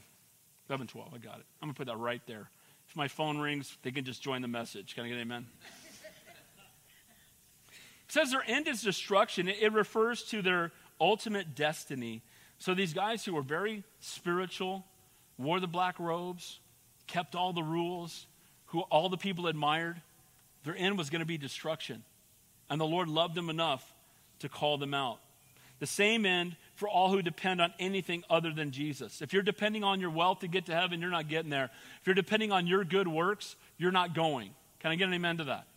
[0.70, 1.14] 11:12.
[1.14, 1.46] I got it.
[1.62, 2.50] I'm going to put that right there.
[2.88, 4.94] If my phone rings, they can just join the message.
[4.94, 5.48] Can I get an amen?
[7.70, 9.48] it says their end is destruction.
[9.48, 12.22] It, it refers to their ultimate destiny.
[12.60, 14.86] So these guys who were very spiritual,
[15.38, 16.60] wore the black robes,
[17.08, 18.28] kept all the rules,
[18.68, 20.02] who all the people admired,
[20.66, 22.04] their end was going to be destruction.
[22.70, 23.94] And the Lord loved them enough
[24.40, 25.20] to call them out.
[25.82, 29.22] The same end for all who depend on anything other than Jesus.
[29.22, 31.70] If you're depending on your wealth to get to heaven, you're not getting there.
[32.00, 34.50] If you're depending on your good works, you're not going.
[34.80, 35.68] Can I get an amen to that?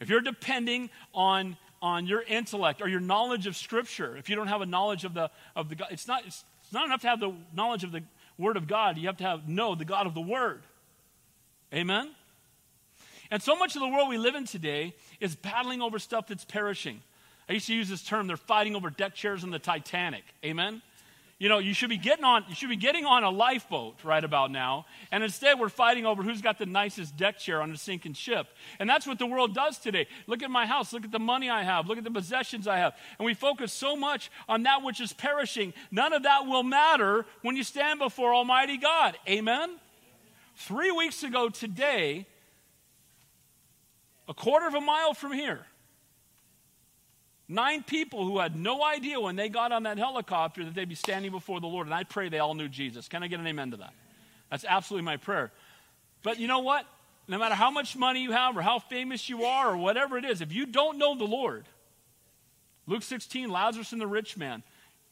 [0.00, 4.48] If you're depending on, on your intellect or your knowledge of Scripture, if you don't
[4.48, 7.06] have a knowledge of the, of the God, it's not, it's, it's not enough to
[7.06, 8.02] have the knowledge of the
[8.36, 8.98] Word of God.
[8.98, 10.62] You have to have know the God of the Word.
[11.72, 12.10] Amen?
[13.30, 16.44] And so much of the world we live in today is battling over stuff that's
[16.44, 17.00] perishing.
[17.48, 20.24] I used to use this term, they're fighting over deck chairs in the Titanic.
[20.44, 20.82] Amen?
[21.38, 24.22] You know, you should be getting on, you should be getting on a lifeboat right
[24.22, 24.86] about now.
[25.12, 28.48] And instead we're fighting over who's got the nicest deck chair on a sinking ship.
[28.80, 30.08] And that's what the world does today.
[30.26, 32.78] Look at my house, look at the money I have, look at the possessions I
[32.78, 32.94] have.
[33.20, 35.74] And we focus so much on that which is perishing.
[35.92, 39.16] None of that will matter when you stand before Almighty God.
[39.28, 39.76] Amen?
[40.56, 42.26] Three weeks ago today,
[44.26, 45.64] a quarter of a mile from here.
[47.48, 50.94] Nine people who had no idea when they got on that helicopter that they'd be
[50.94, 51.86] standing before the Lord.
[51.86, 53.08] And I pray they all knew Jesus.
[53.08, 53.94] Can I get an amen to that?
[54.50, 55.50] That's absolutely my prayer.
[56.22, 56.86] But you know what?
[57.28, 60.24] no matter how much money you have or how famous you are or whatever it
[60.24, 61.66] is, if you don't know the Lord,
[62.86, 64.62] Luke 16, Lazarus and the rich man,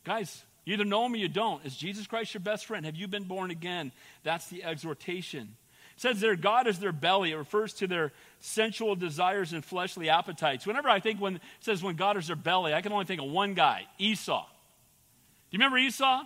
[0.03, 1.64] guys, you either know him or you don't.
[1.66, 2.87] Is Jesus Christ your best friend?
[2.87, 3.93] Have you been born again?
[4.24, 5.57] That's the exhortation.
[5.97, 7.33] It says their God is their belly.
[7.33, 10.67] It refers to their sensual desires and fleshly appetites.
[10.67, 13.23] Whenever I think when it says when God is their belly, I can only think
[13.23, 14.45] of one guy, Esau.
[14.45, 16.25] Do you remember Esau?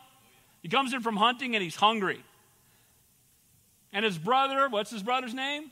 [0.63, 2.23] He comes in from hunting and he's hungry.
[3.93, 5.71] And his brother, what's his brother's name?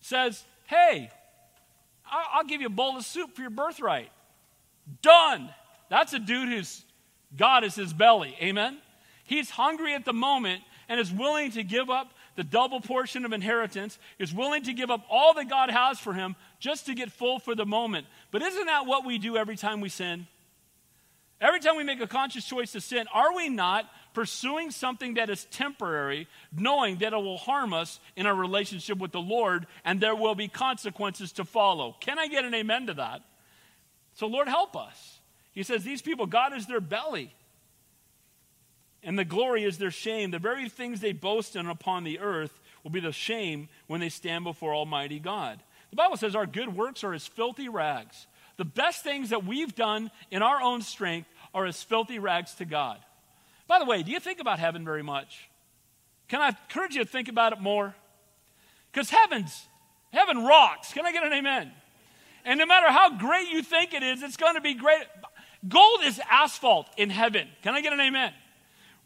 [0.00, 1.10] Says, Hey,
[2.10, 4.10] I'll give you a bowl of soup for your birthright.
[5.02, 5.50] Done.
[5.90, 6.84] That's a dude whose
[7.36, 8.36] God is his belly.
[8.40, 8.78] Amen?
[9.24, 13.32] He's hungry at the moment and is willing to give up the double portion of
[13.32, 17.10] inheritance, is willing to give up all that God has for him just to get
[17.10, 18.06] full for the moment.
[18.30, 20.26] But isn't that what we do every time we sin?
[21.40, 25.28] Every time we make a conscious choice to sin, are we not pursuing something that
[25.28, 30.00] is temporary, knowing that it will harm us in our relationship with the Lord and
[30.00, 31.94] there will be consequences to follow?
[32.00, 33.20] Can I get an amen to that?
[34.14, 35.20] So, Lord, help us.
[35.52, 37.34] He says, These people, God is their belly
[39.02, 40.30] and the glory is their shame.
[40.30, 44.08] The very things they boast in upon the earth will be the shame when they
[44.08, 45.62] stand before Almighty God.
[45.90, 48.26] The Bible says our good works are as filthy rags.
[48.56, 52.64] The best things that we've done in our own strength are as filthy rags to
[52.64, 52.98] God.
[53.68, 55.48] By the way, do you think about heaven very much?
[56.28, 57.94] Can I encourage you to think about it more?
[58.92, 59.66] Because heaven's
[60.12, 60.92] heaven rocks.
[60.92, 61.70] Can I get an amen?
[62.44, 65.04] And no matter how great you think it is, it's going to be great.
[65.66, 67.48] Gold is asphalt in heaven.
[67.62, 68.32] Can I get an amen?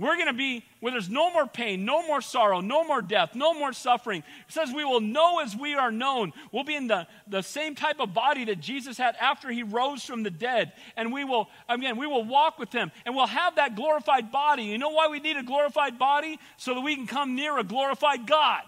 [0.00, 3.34] We're going to be where there's no more pain, no more sorrow, no more death,
[3.34, 4.22] no more suffering.
[4.48, 6.32] It says we will know as we are known.
[6.52, 10.02] We'll be in the, the same type of body that Jesus had after he rose
[10.02, 10.72] from the dead.
[10.96, 14.62] And we will, again, we will walk with him and we'll have that glorified body.
[14.62, 16.38] You know why we need a glorified body?
[16.56, 18.62] So that we can come near a glorified God.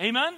[0.00, 0.34] Amen?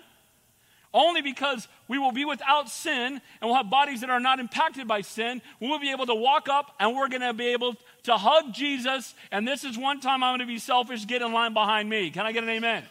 [0.94, 4.88] Only because we will be without sin and we'll have bodies that are not impacted
[4.88, 5.42] by sin.
[5.60, 8.52] We will be able to walk up and we're going to be able to hug
[8.52, 9.14] Jesus.
[9.30, 12.10] And this is one time I'm going to be selfish, get in line behind me.
[12.10, 12.84] Can I get an amen?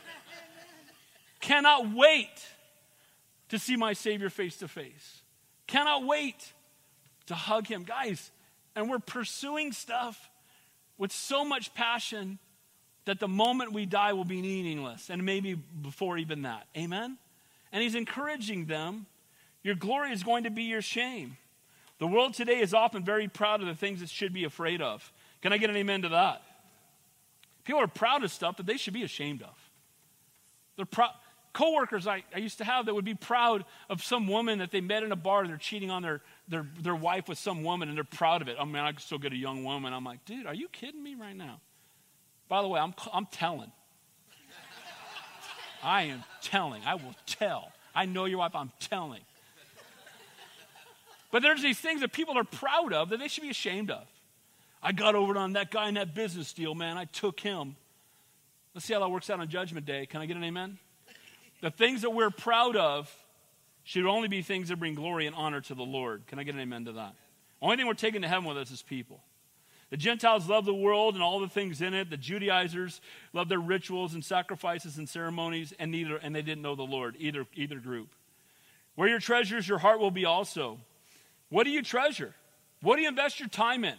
[1.41, 2.29] Cannot wait
[3.49, 5.21] to see my Savior face to face.
[5.67, 6.53] Cannot wait
[7.27, 7.83] to hug him.
[7.83, 8.31] Guys,
[8.75, 10.29] and we're pursuing stuff
[10.97, 12.39] with so much passion
[13.05, 16.65] that the moment we die will be meaningless, and maybe before even that.
[16.75, 17.17] Amen?
[17.71, 19.05] And he's encouraging them
[19.65, 21.37] your glory is going to be your shame.
[21.99, 25.11] The world today is often very proud of the things it should be afraid of.
[25.41, 26.41] Can I get an amen to that?
[27.63, 29.71] People are proud of stuff that they should be ashamed of.
[30.75, 30.87] They're.
[31.55, 34.81] Co-workers I, I used to have that would be proud of some woman that they
[34.81, 37.87] met in a bar and they're cheating on their, their, their wife with some woman
[37.87, 38.57] and they're proud of it.
[38.59, 39.93] I mean, I could still get a young woman.
[39.93, 41.61] I'm like, dude, are you kidding me right now?
[42.49, 43.71] By the way, I'm, I'm telling.
[45.83, 46.83] I am telling.
[46.85, 47.71] I will tell.
[47.95, 49.21] I know your wife, I'm telling.
[51.35, 54.07] But there's these things that people are proud of that they should be ashamed of.
[54.81, 56.97] I got over on that guy in that business deal, man.
[56.97, 57.75] I took him.
[58.73, 60.05] Let's see how that works out on Judgment Day.
[60.05, 60.77] Can I get an amen?
[61.59, 63.13] The things that we're proud of
[63.83, 66.25] should only be things that bring glory and honor to the Lord.
[66.27, 67.15] Can I get an amen to that?
[67.61, 69.19] Only thing we're taking to heaven with us is people.
[69.89, 72.09] The Gentiles love the world and all the things in it.
[72.09, 73.01] The Judaizers
[73.33, 77.17] love their rituals and sacrifices and ceremonies, and neither and they didn't know the Lord,
[77.19, 78.07] either, either group.
[78.95, 80.79] Where your treasures, your heart will be also.
[81.55, 82.33] What do you treasure?
[82.81, 83.95] What do you invest your time in?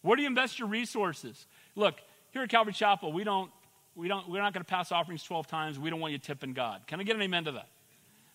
[0.00, 1.46] What do you invest your resources?
[1.74, 1.96] Look,
[2.30, 3.50] here at Calvary Chapel, we don't,
[3.94, 5.78] we don't, we're not going to pass offerings 12 times.
[5.78, 6.80] We don't want you tipping God.
[6.86, 7.68] Can I get an amen to that?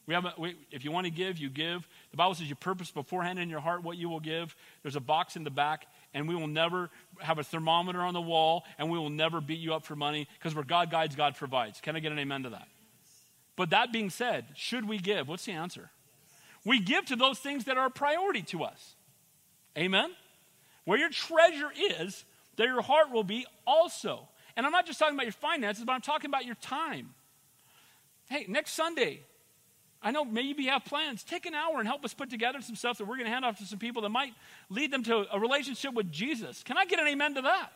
[0.05, 1.88] We have a, we, if you want to give, you give.
[2.12, 4.55] The Bible says you purpose beforehand in your heart what you will give.
[4.84, 8.22] There's a box in the back and we will never have a thermometer on the
[8.22, 11.36] wall, and we will never beat you up for money because where God guides, God
[11.36, 11.82] provides.
[11.82, 12.68] Can I get an amen to that?
[13.55, 15.28] But that being said, should we give?
[15.28, 15.89] What's the answer?
[16.66, 18.95] We give to those things that are a priority to us.
[19.78, 20.12] Amen?
[20.86, 24.28] Where your treasure is, there your heart will be also.
[24.55, 27.14] And I'm not just talking about your finances, but I'm talking about your time.
[28.30, 29.22] Hey, next Sunday,
[30.01, 31.24] I know maybe you have plans.
[31.24, 33.45] Take an hour and help us put together some stuff that we're going to hand
[33.45, 34.34] off to some people that might
[34.70, 36.64] lead them to a relationship with Jesus.
[36.64, 37.70] Can I get an amen to that?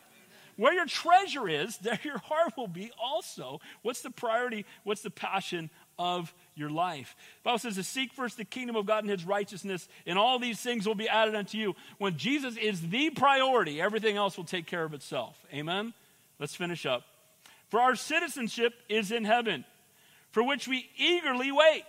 [0.56, 3.60] Where your treasure is, there your heart will be also.
[3.82, 4.66] What's the priority?
[4.84, 7.14] What's the passion of your life?
[7.42, 10.38] The Bible says to seek first the kingdom of God and his righteousness, and all
[10.38, 11.74] these things will be added unto you.
[11.98, 15.36] When Jesus is the priority, everything else will take care of itself.
[15.52, 15.94] Amen?
[16.38, 17.02] Let's finish up.
[17.68, 19.64] For our citizenship is in heaven,
[20.30, 21.84] for which we eagerly wait.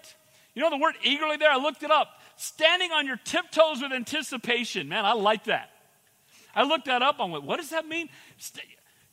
[0.53, 1.51] You know the word eagerly there?
[1.51, 2.07] I looked it up.
[2.35, 4.89] Standing on your tiptoes with anticipation.
[4.89, 5.69] Man, I like that.
[6.55, 7.17] I looked that up.
[7.19, 8.09] I'm like, what does that mean?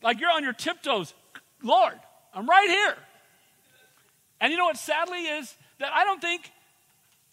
[0.03, 1.13] Like you're on your tiptoes.
[1.63, 1.99] Lord,
[2.33, 2.97] I'm right here.
[4.45, 5.57] And you know what sadly is?
[5.81, 6.53] That I don't think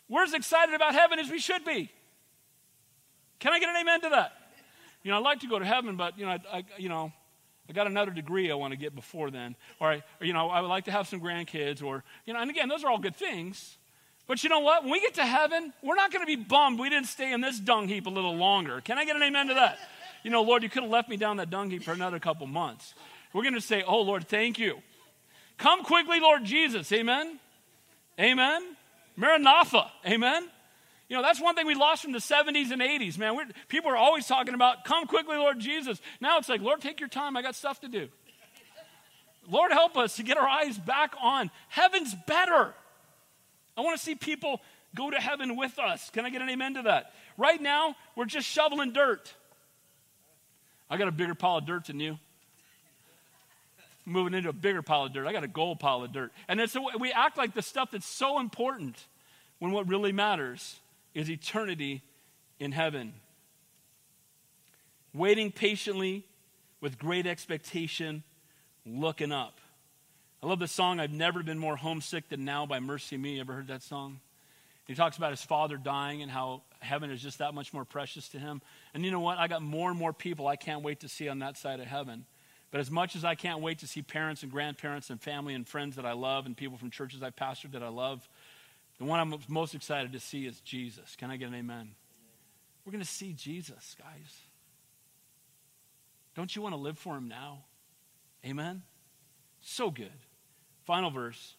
[0.07, 1.91] we're as excited about heaven as we should be.
[3.39, 4.31] Can I get an amen to that?
[5.03, 7.11] You know, I'd like to go to heaven, but, you know, I, I you know,
[7.69, 9.57] I got another degree I want to get before then.
[9.81, 11.83] Or, I, or, you know, I would like to have some grandkids.
[11.83, 13.77] Or, you know, and again, those are all good things.
[14.25, 14.83] But you know what?
[14.83, 17.41] When we get to heaven, we're not going to be bummed we didn't stay in
[17.41, 18.79] this dung heap a little longer.
[18.79, 19.79] Can I get an amen to that?
[20.23, 22.47] You know, Lord, you could have left me down that dung heap for another couple
[22.47, 22.93] months.
[23.33, 24.81] We're going to say, Oh, Lord, thank you.
[25.61, 26.91] Come quickly, Lord Jesus.
[26.91, 27.39] Amen.
[28.19, 28.63] Amen.
[29.15, 29.91] Maranatha.
[30.07, 30.49] Amen.
[31.07, 33.35] You know, that's one thing we lost from the 70s and 80s, man.
[33.35, 36.01] We're, people are always talking about, come quickly, Lord Jesus.
[36.19, 37.37] Now it's like, Lord, take your time.
[37.37, 38.07] I got stuff to do.
[39.47, 41.51] Lord, help us to get our eyes back on.
[41.69, 42.73] Heaven's better.
[43.77, 44.61] I want to see people
[44.95, 46.09] go to heaven with us.
[46.09, 47.13] Can I get an amen to that?
[47.37, 49.31] Right now, we're just shoveling dirt.
[50.89, 52.17] I got a bigger pile of dirt than you.
[54.11, 55.25] Moving into a bigger pile of dirt.
[55.25, 56.31] I got a gold pile of dirt.
[56.47, 58.97] And it's, we act like the stuff that's so important
[59.59, 60.79] when what really matters
[61.13, 62.03] is eternity
[62.59, 63.13] in heaven.
[65.13, 66.25] Waiting patiently
[66.81, 68.23] with great expectation,
[68.85, 69.59] looking up.
[70.43, 73.39] I love the song, I've Never Been More Homesick Than Now by MercyMe.
[73.39, 74.19] Ever heard that song?
[74.87, 78.27] He talks about his father dying and how heaven is just that much more precious
[78.29, 78.61] to him.
[78.93, 79.37] And you know what?
[79.37, 81.85] I got more and more people I can't wait to see on that side of
[81.85, 82.25] heaven.
[82.71, 85.67] But as much as I can't wait to see parents and grandparents and family and
[85.67, 88.27] friends that I love and people from churches I've pastored that I love,
[88.97, 91.15] the one I'm most excited to see is Jesus.
[91.17, 91.89] Can I get an amen?
[92.85, 94.39] We're going to see Jesus, guys.
[96.35, 97.65] Don't you want to live for him now?
[98.45, 98.83] Amen?
[99.59, 100.11] So good.
[100.85, 101.55] Final verse.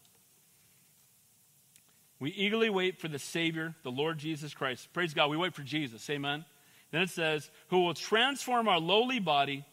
[2.18, 4.88] We eagerly wait for the Savior, the Lord Jesus Christ.
[4.92, 5.28] Praise God.
[5.28, 6.08] We wait for Jesus.
[6.08, 6.44] Amen.
[6.90, 9.64] Then it says, who will transform our lowly body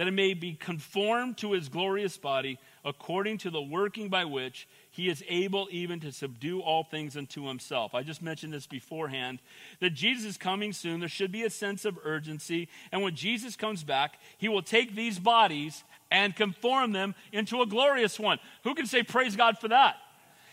[0.00, 4.66] that it may be conformed to his glorious body according to the working by which
[4.90, 7.94] he is able even to subdue all things unto himself.
[7.94, 9.40] I just mentioned this beforehand
[9.80, 11.00] that Jesus is coming soon.
[11.00, 12.70] There should be a sense of urgency.
[12.90, 17.66] And when Jesus comes back, he will take these bodies and conform them into a
[17.66, 18.38] glorious one.
[18.64, 19.96] Who can say praise God for that?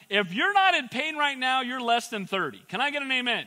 [0.10, 2.64] If you're not in pain right now, you're less than 30.
[2.68, 3.45] Can I get an amen?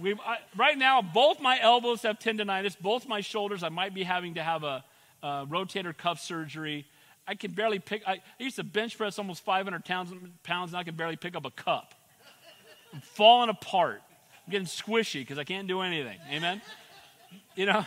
[0.00, 3.62] We I, right now, both my elbows have tendonitis, both my shoulders.
[3.62, 4.84] I might be having to have a,
[5.22, 6.86] a rotator cuff surgery.
[7.26, 8.02] I can barely pick.
[8.06, 10.12] I, I, used to bench press almost 500 pounds,
[10.42, 11.94] pounds, and I can barely pick up a cup.
[12.92, 14.02] I'm falling apart.
[14.46, 16.18] I'm getting squishy because I can't do anything.
[16.30, 16.60] Amen.
[17.54, 17.86] You know,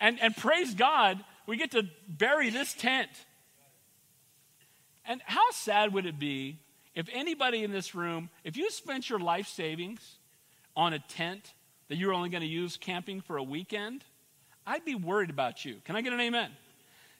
[0.00, 3.10] and and praise God, we get to bury this tent.
[5.04, 6.58] And how sad would it be
[6.94, 10.18] if anybody in this room, if you spent your life savings
[10.76, 11.52] on a tent
[11.88, 14.04] that you're only going to use camping for a weekend?
[14.66, 15.76] I'd be worried about you.
[15.84, 16.50] Can I get an amen?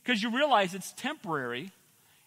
[0.03, 1.73] Because you realize it's temporary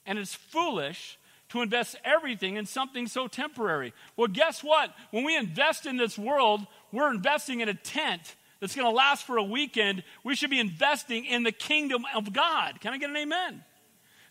[0.05, 1.17] and it's foolish
[1.49, 3.93] to invest everything in something so temporary.
[4.17, 4.93] Well, guess what?
[5.11, 9.25] When we invest in this world, we're investing in a tent that's going to last
[9.25, 10.03] for a weekend.
[10.23, 12.81] We should be investing in the kingdom of God.
[12.81, 13.63] Can I get an amen?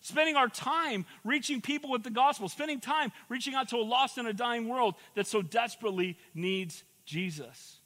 [0.05, 4.19] Spending our time reaching people with the gospel, spending time reaching out to a lost
[4.19, 7.79] and a dying world that so desperately needs Jesus.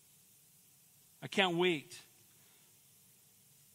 [1.22, 1.96] I can't wait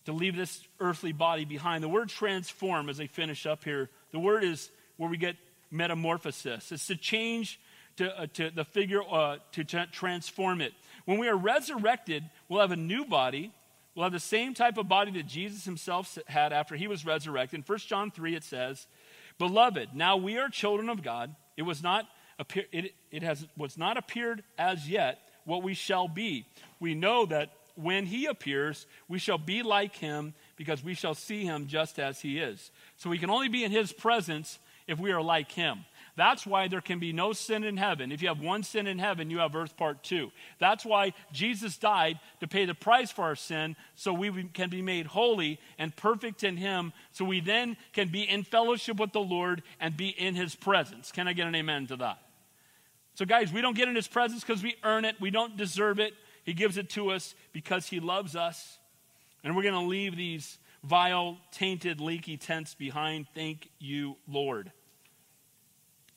[0.03, 1.85] to leave this earthly body behind.
[1.85, 5.37] The word transform, as I finish up here, the word is where we get
[5.71, 6.69] metamorphosis.
[6.73, 7.61] It's to change
[7.95, 10.73] to, uh, to the figure, uh, to transform it.
[11.05, 13.53] When we are resurrected, we'll have a new body
[13.95, 17.59] will have the same type of body that Jesus himself had after he was resurrected.
[17.59, 18.87] In 1 John 3, it says,
[19.37, 21.35] Beloved, now we are children of God.
[21.57, 22.07] It was not
[22.39, 26.45] appear, it, it has was not appeared as yet what we shall be.
[26.79, 31.43] We know that when he appears, we shall be like him because we shall see
[31.43, 32.71] him just as he is.
[32.97, 35.85] So we can only be in his presence if we are like him.
[36.15, 38.11] That's why there can be no sin in heaven.
[38.11, 40.31] If you have one sin in heaven, you have earth part two.
[40.59, 44.83] That's why Jesus died to pay the price for our sin so we can be
[44.83, 49.21] made holy and perfect in Him, so we then can be in fellowship with the
[49.21, 51.11] Lord and be in His presence.
[51.11, 52.19] Can I get an amen to that?
[53.15, 55.99] So, guys, we don't get in His presence because we earn it, we don't deserve
[55.99, 56.13] it.
[56.43, 58.77] He gives it to us because He loves us.
[59.43, 63.27] And we're going to leave these vile, tainted, leaky tents behind.
[63.33, 64.71] Thank you, Lord.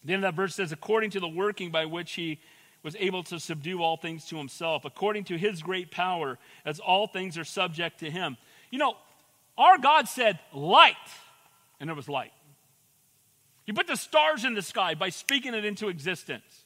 [0.06, 2.38] The end of that verse says, according to the working by which he
[2.82, 7.08] was able to subdue all things to himself, according to his great power, as all
[7.08, 8.36] things are subject to him.
[8.70, 8.96] You know,
[9.58, 10.94] our God said, light,
[11.80, 12.32] and there was light.
[13.64, 16.64] He put the stars in the sky by speaking it into existence.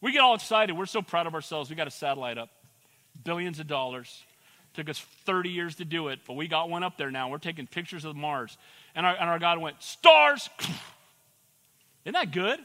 [0.00, 0.76] We get all excited.
[0.76, 1.70] We're so proud of ourselves.
[1.70, 2.50] We got a satellite up,
[3.24, 4.24] billions of dollars.
[4.74, 7.30] Took us 30 years to do it, but we got one up there now.
[7.30, 8.56] We're taking pictures of Mars.
[8.94, 10.48] And our, and our God went, stars,
[12.08, 12.58] Isn't that good?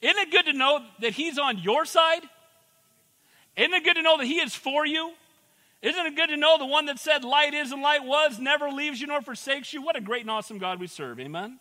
[0.00, 2.22] Isn't it good to know that He's on your side?
[3.54, 5.12] Isn't it good to know that He is for you?
[5.82, 8.70] Isn't it good to know the one that said, Light is and light was, never
[8.70, 9.82] leaves you nor forsakes you?
[9.82, 11.20] What a great and awesome God we serve.
[11.20, 11.58] Amen?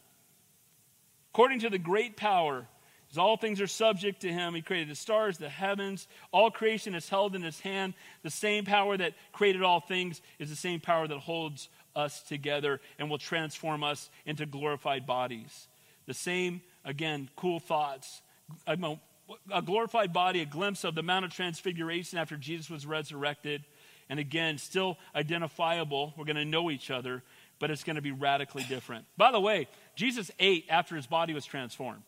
[1.34, 2.66] According to the great power,
[3.12, 6.08] as all things are subject to him, he created the stars, the heavens.
[6.32, 7.94] All creation is held in his hand.
[8.24, 12.80] The same power that created all things is the same power that holds us together
[12.98, 15.68] and will transform us into glorified bodies.
[16.10, 18.22] The same, again, cool thoughts.
[18.66, 23.64] A glorified body, a glimpse of the Mount of Transfiguration after Jesus was resurrected.
[24.10, 26.14] And again, still identifiable.
[26.18, 27.22] We're going to know each other,
[27.60, 29.06] but it's going to be radically different.
[29.18, 32.02] By the way, Jesus ate after his body was transformed.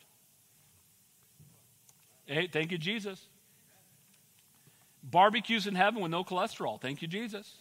[2.26, 3.24] Hey, thank you, Jesus.
[5.04, 6.82] Barbecues in heaven with no cholesterol.
[6.82, 7.56] Thank you, Jesus.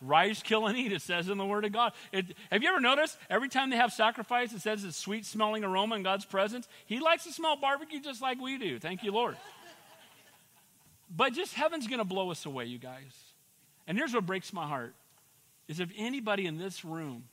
[0.00, 1.92] Rise, kill, and eat, it says in the Word of God.
[2.12, 5.64] It, have you ever noticed every time they have sacrifice, it says it's sweet smelling
[5.64, 6.68] aroma in God's presence?
[6.86, 8.78] He likes to smell barbecue just like we do.
[8.78, 9.36] Thank you, Lord.
[11.10, 13.12] But just heaven's going to blow us away, you guys.
[13.86, 14.94] And here's what breaks my heart
[15.66, 17.24] is if anybody in this room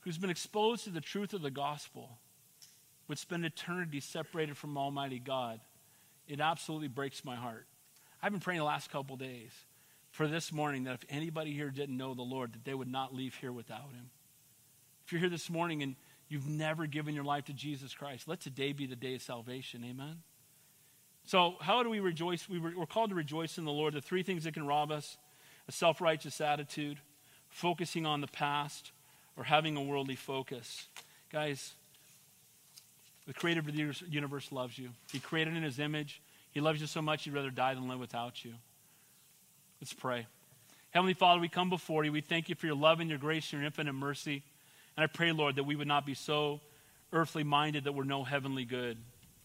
[0.00, 2.18] who's been exposed to the truth of the gospel
[3.08, 5.60] would spend eternity separated from Almighty God,
[6.28, 7.66] it absolutely breaks my heart.
[8.22, 9.52] I've been praying the last couple days
[10.12, 13.14] for this morning that if anybody here didn't know the Lord, that they would not
[13.14, 14.10] leave here without him.
[15.04, 15.96] If you're here this morning and
[16.28, 19.84] you've never given your life to Jesus Christ, let today be the day of salvation.
[19.84, 20.18] Amen.
[21.24, 22.48] So, how do we rejoice?
[22.48, 23.94] We are called to rejoice in the Lord.
[23.94, 25.16] The three things that can rob us
[25.68, 26.98] a self righteous attitude,
[27.48, 28.92] focusing on the past,
[29.36, 30.88] or having a worldly focus.
[31.30, 31.72] Guys,
[33.26, 34.90] the creator of the universe loves you.
[35.10, 36.20] He created in his image.
[36.50, 38.54] He loves you so much he'd rather die than live without you.
[39.82, 40.28] Let's pray.
[40.92, 42.12] Heavenly Father, we come before you.
[42.12, 44.44] We thank you for your love and your grace and your infinite mercy.
[44.96, 46.60] And I pray, Lord, that we would not be so
[47.12, 48.96] earthly minded that we're no heavenly good.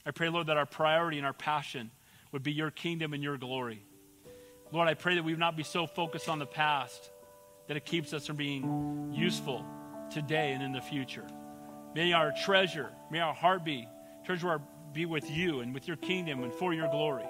[0.06, 1.90] I pray, Lord, that our priority and our passion
[2.32, 3.84] would be your kingdom and your glory.
[4.72, 7.10] Lord, I pray that we would not be so focused on the past
[7.68, 9.66] that it keeps us from being useful
[10.12, 11.26] today and in the future.
[11.96, 13.88] May our treasure, may our heart be,
[14.24, 14.62] treasure
[14.94, 17.26] be with you and with your kingdom and for your glory.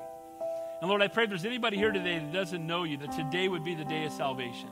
[0.79, 3.47] And Lord, I pray if there's anybody here today that doesn't know you, that today
[3.47, 4.69] would be the day of salvation.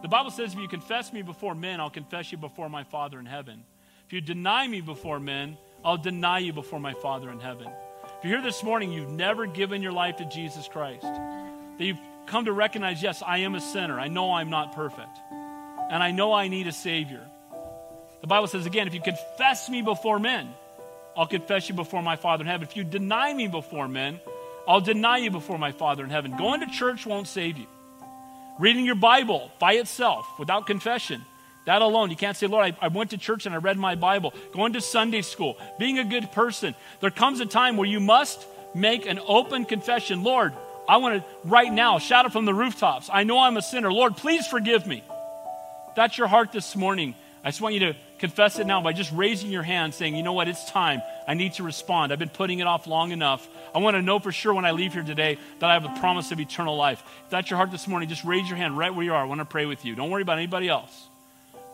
[0.00, 3.18] The Bible says, if you confess me before men, I'll confess you before my Father
[3.20, 3.62] in heaven.
[4.06, 7.68] If you deny me before men, I'll deny you before my Father in heaven.
[7.68, 12.00] If you're here this morning, you've never given your life to Jesus Christ, that you've
[12.26, 14.00] come to recognize, yes, I am a sinner.
[14.00, 15.18] I know I'm not perfect.
[15.30, 17.26] And I know I need a Savior.
[18.22, 20.48] The Bible says again, if you confess me before men,
[21.16, 22.66] I'll confess you before my Father in heaven.
[22.66, 24.20] If you deny me before men,
[24.66, 26.36] I'll deny you before my Father in heaven.
[26.36, 27.66] Going to church won't save you.
[28.58, 31.24] Reading your Bible by itself without confession,
[31.64, 33.94] that alone, you can't say, Lord, I, I, went to church and I read my
[33.94, 34.34] Bible.
[34.52, 36.74] Going to Sunday school, being a good person.
[37.00, 38.44] There comes a time where you must
[38.74, 40.22] make an open confession.
[40.24, 40.54] Lord,
[40.88, 43.08] I want to right now shout it from the rooftops.
[43.12, 43.92] I know I'm a sinner.
[43.92, 45.04] Lord, please forgive me.
[45.94, 47.14] That's your heart this morning.
[47.44, 50.22] I just want you to confess it now by just raising your hand, saying, you
[50.22, 51.02] know what, it's time.
[51.26, 52.12] I need to respond.
[52.12, 53.48] I've been putting it off long enough.
[53.74, 56.00] I want to know for sure when I leave here today that I have the
[56.00, 57.02] promise of eternal life.
[57.24, 59.22] If that's your heart this morning, just raise your hand right where you are.
[59.22, 59.96] I want to pray with you.
[59.96, 61.08] Don't worry about anybody else.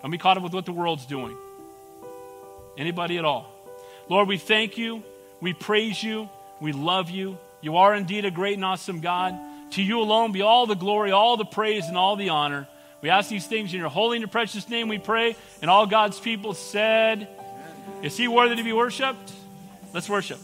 [0.00, 1.36] Don't be caught up with what the world's doing.
[2.78, 3.52] Anybody at all.
[4.08, 5.02] Lord, we thank you.
[5.42, 6.30] We praise you.
[6.60, 7.36] We love you.
[7.60, 9.34] You are indeed a great and awesome God.
[9.72, 12.68] To you alone be all the glory, all the praise, and all the honor.
[13.00, 15.36] We ask these things in your holy and precious name, we pray.
[15.62, 17.28] And all God's people said,
[18.02, 19.32] Is he worthy to be worshiped?
[19.92, 20.38] Let's worship.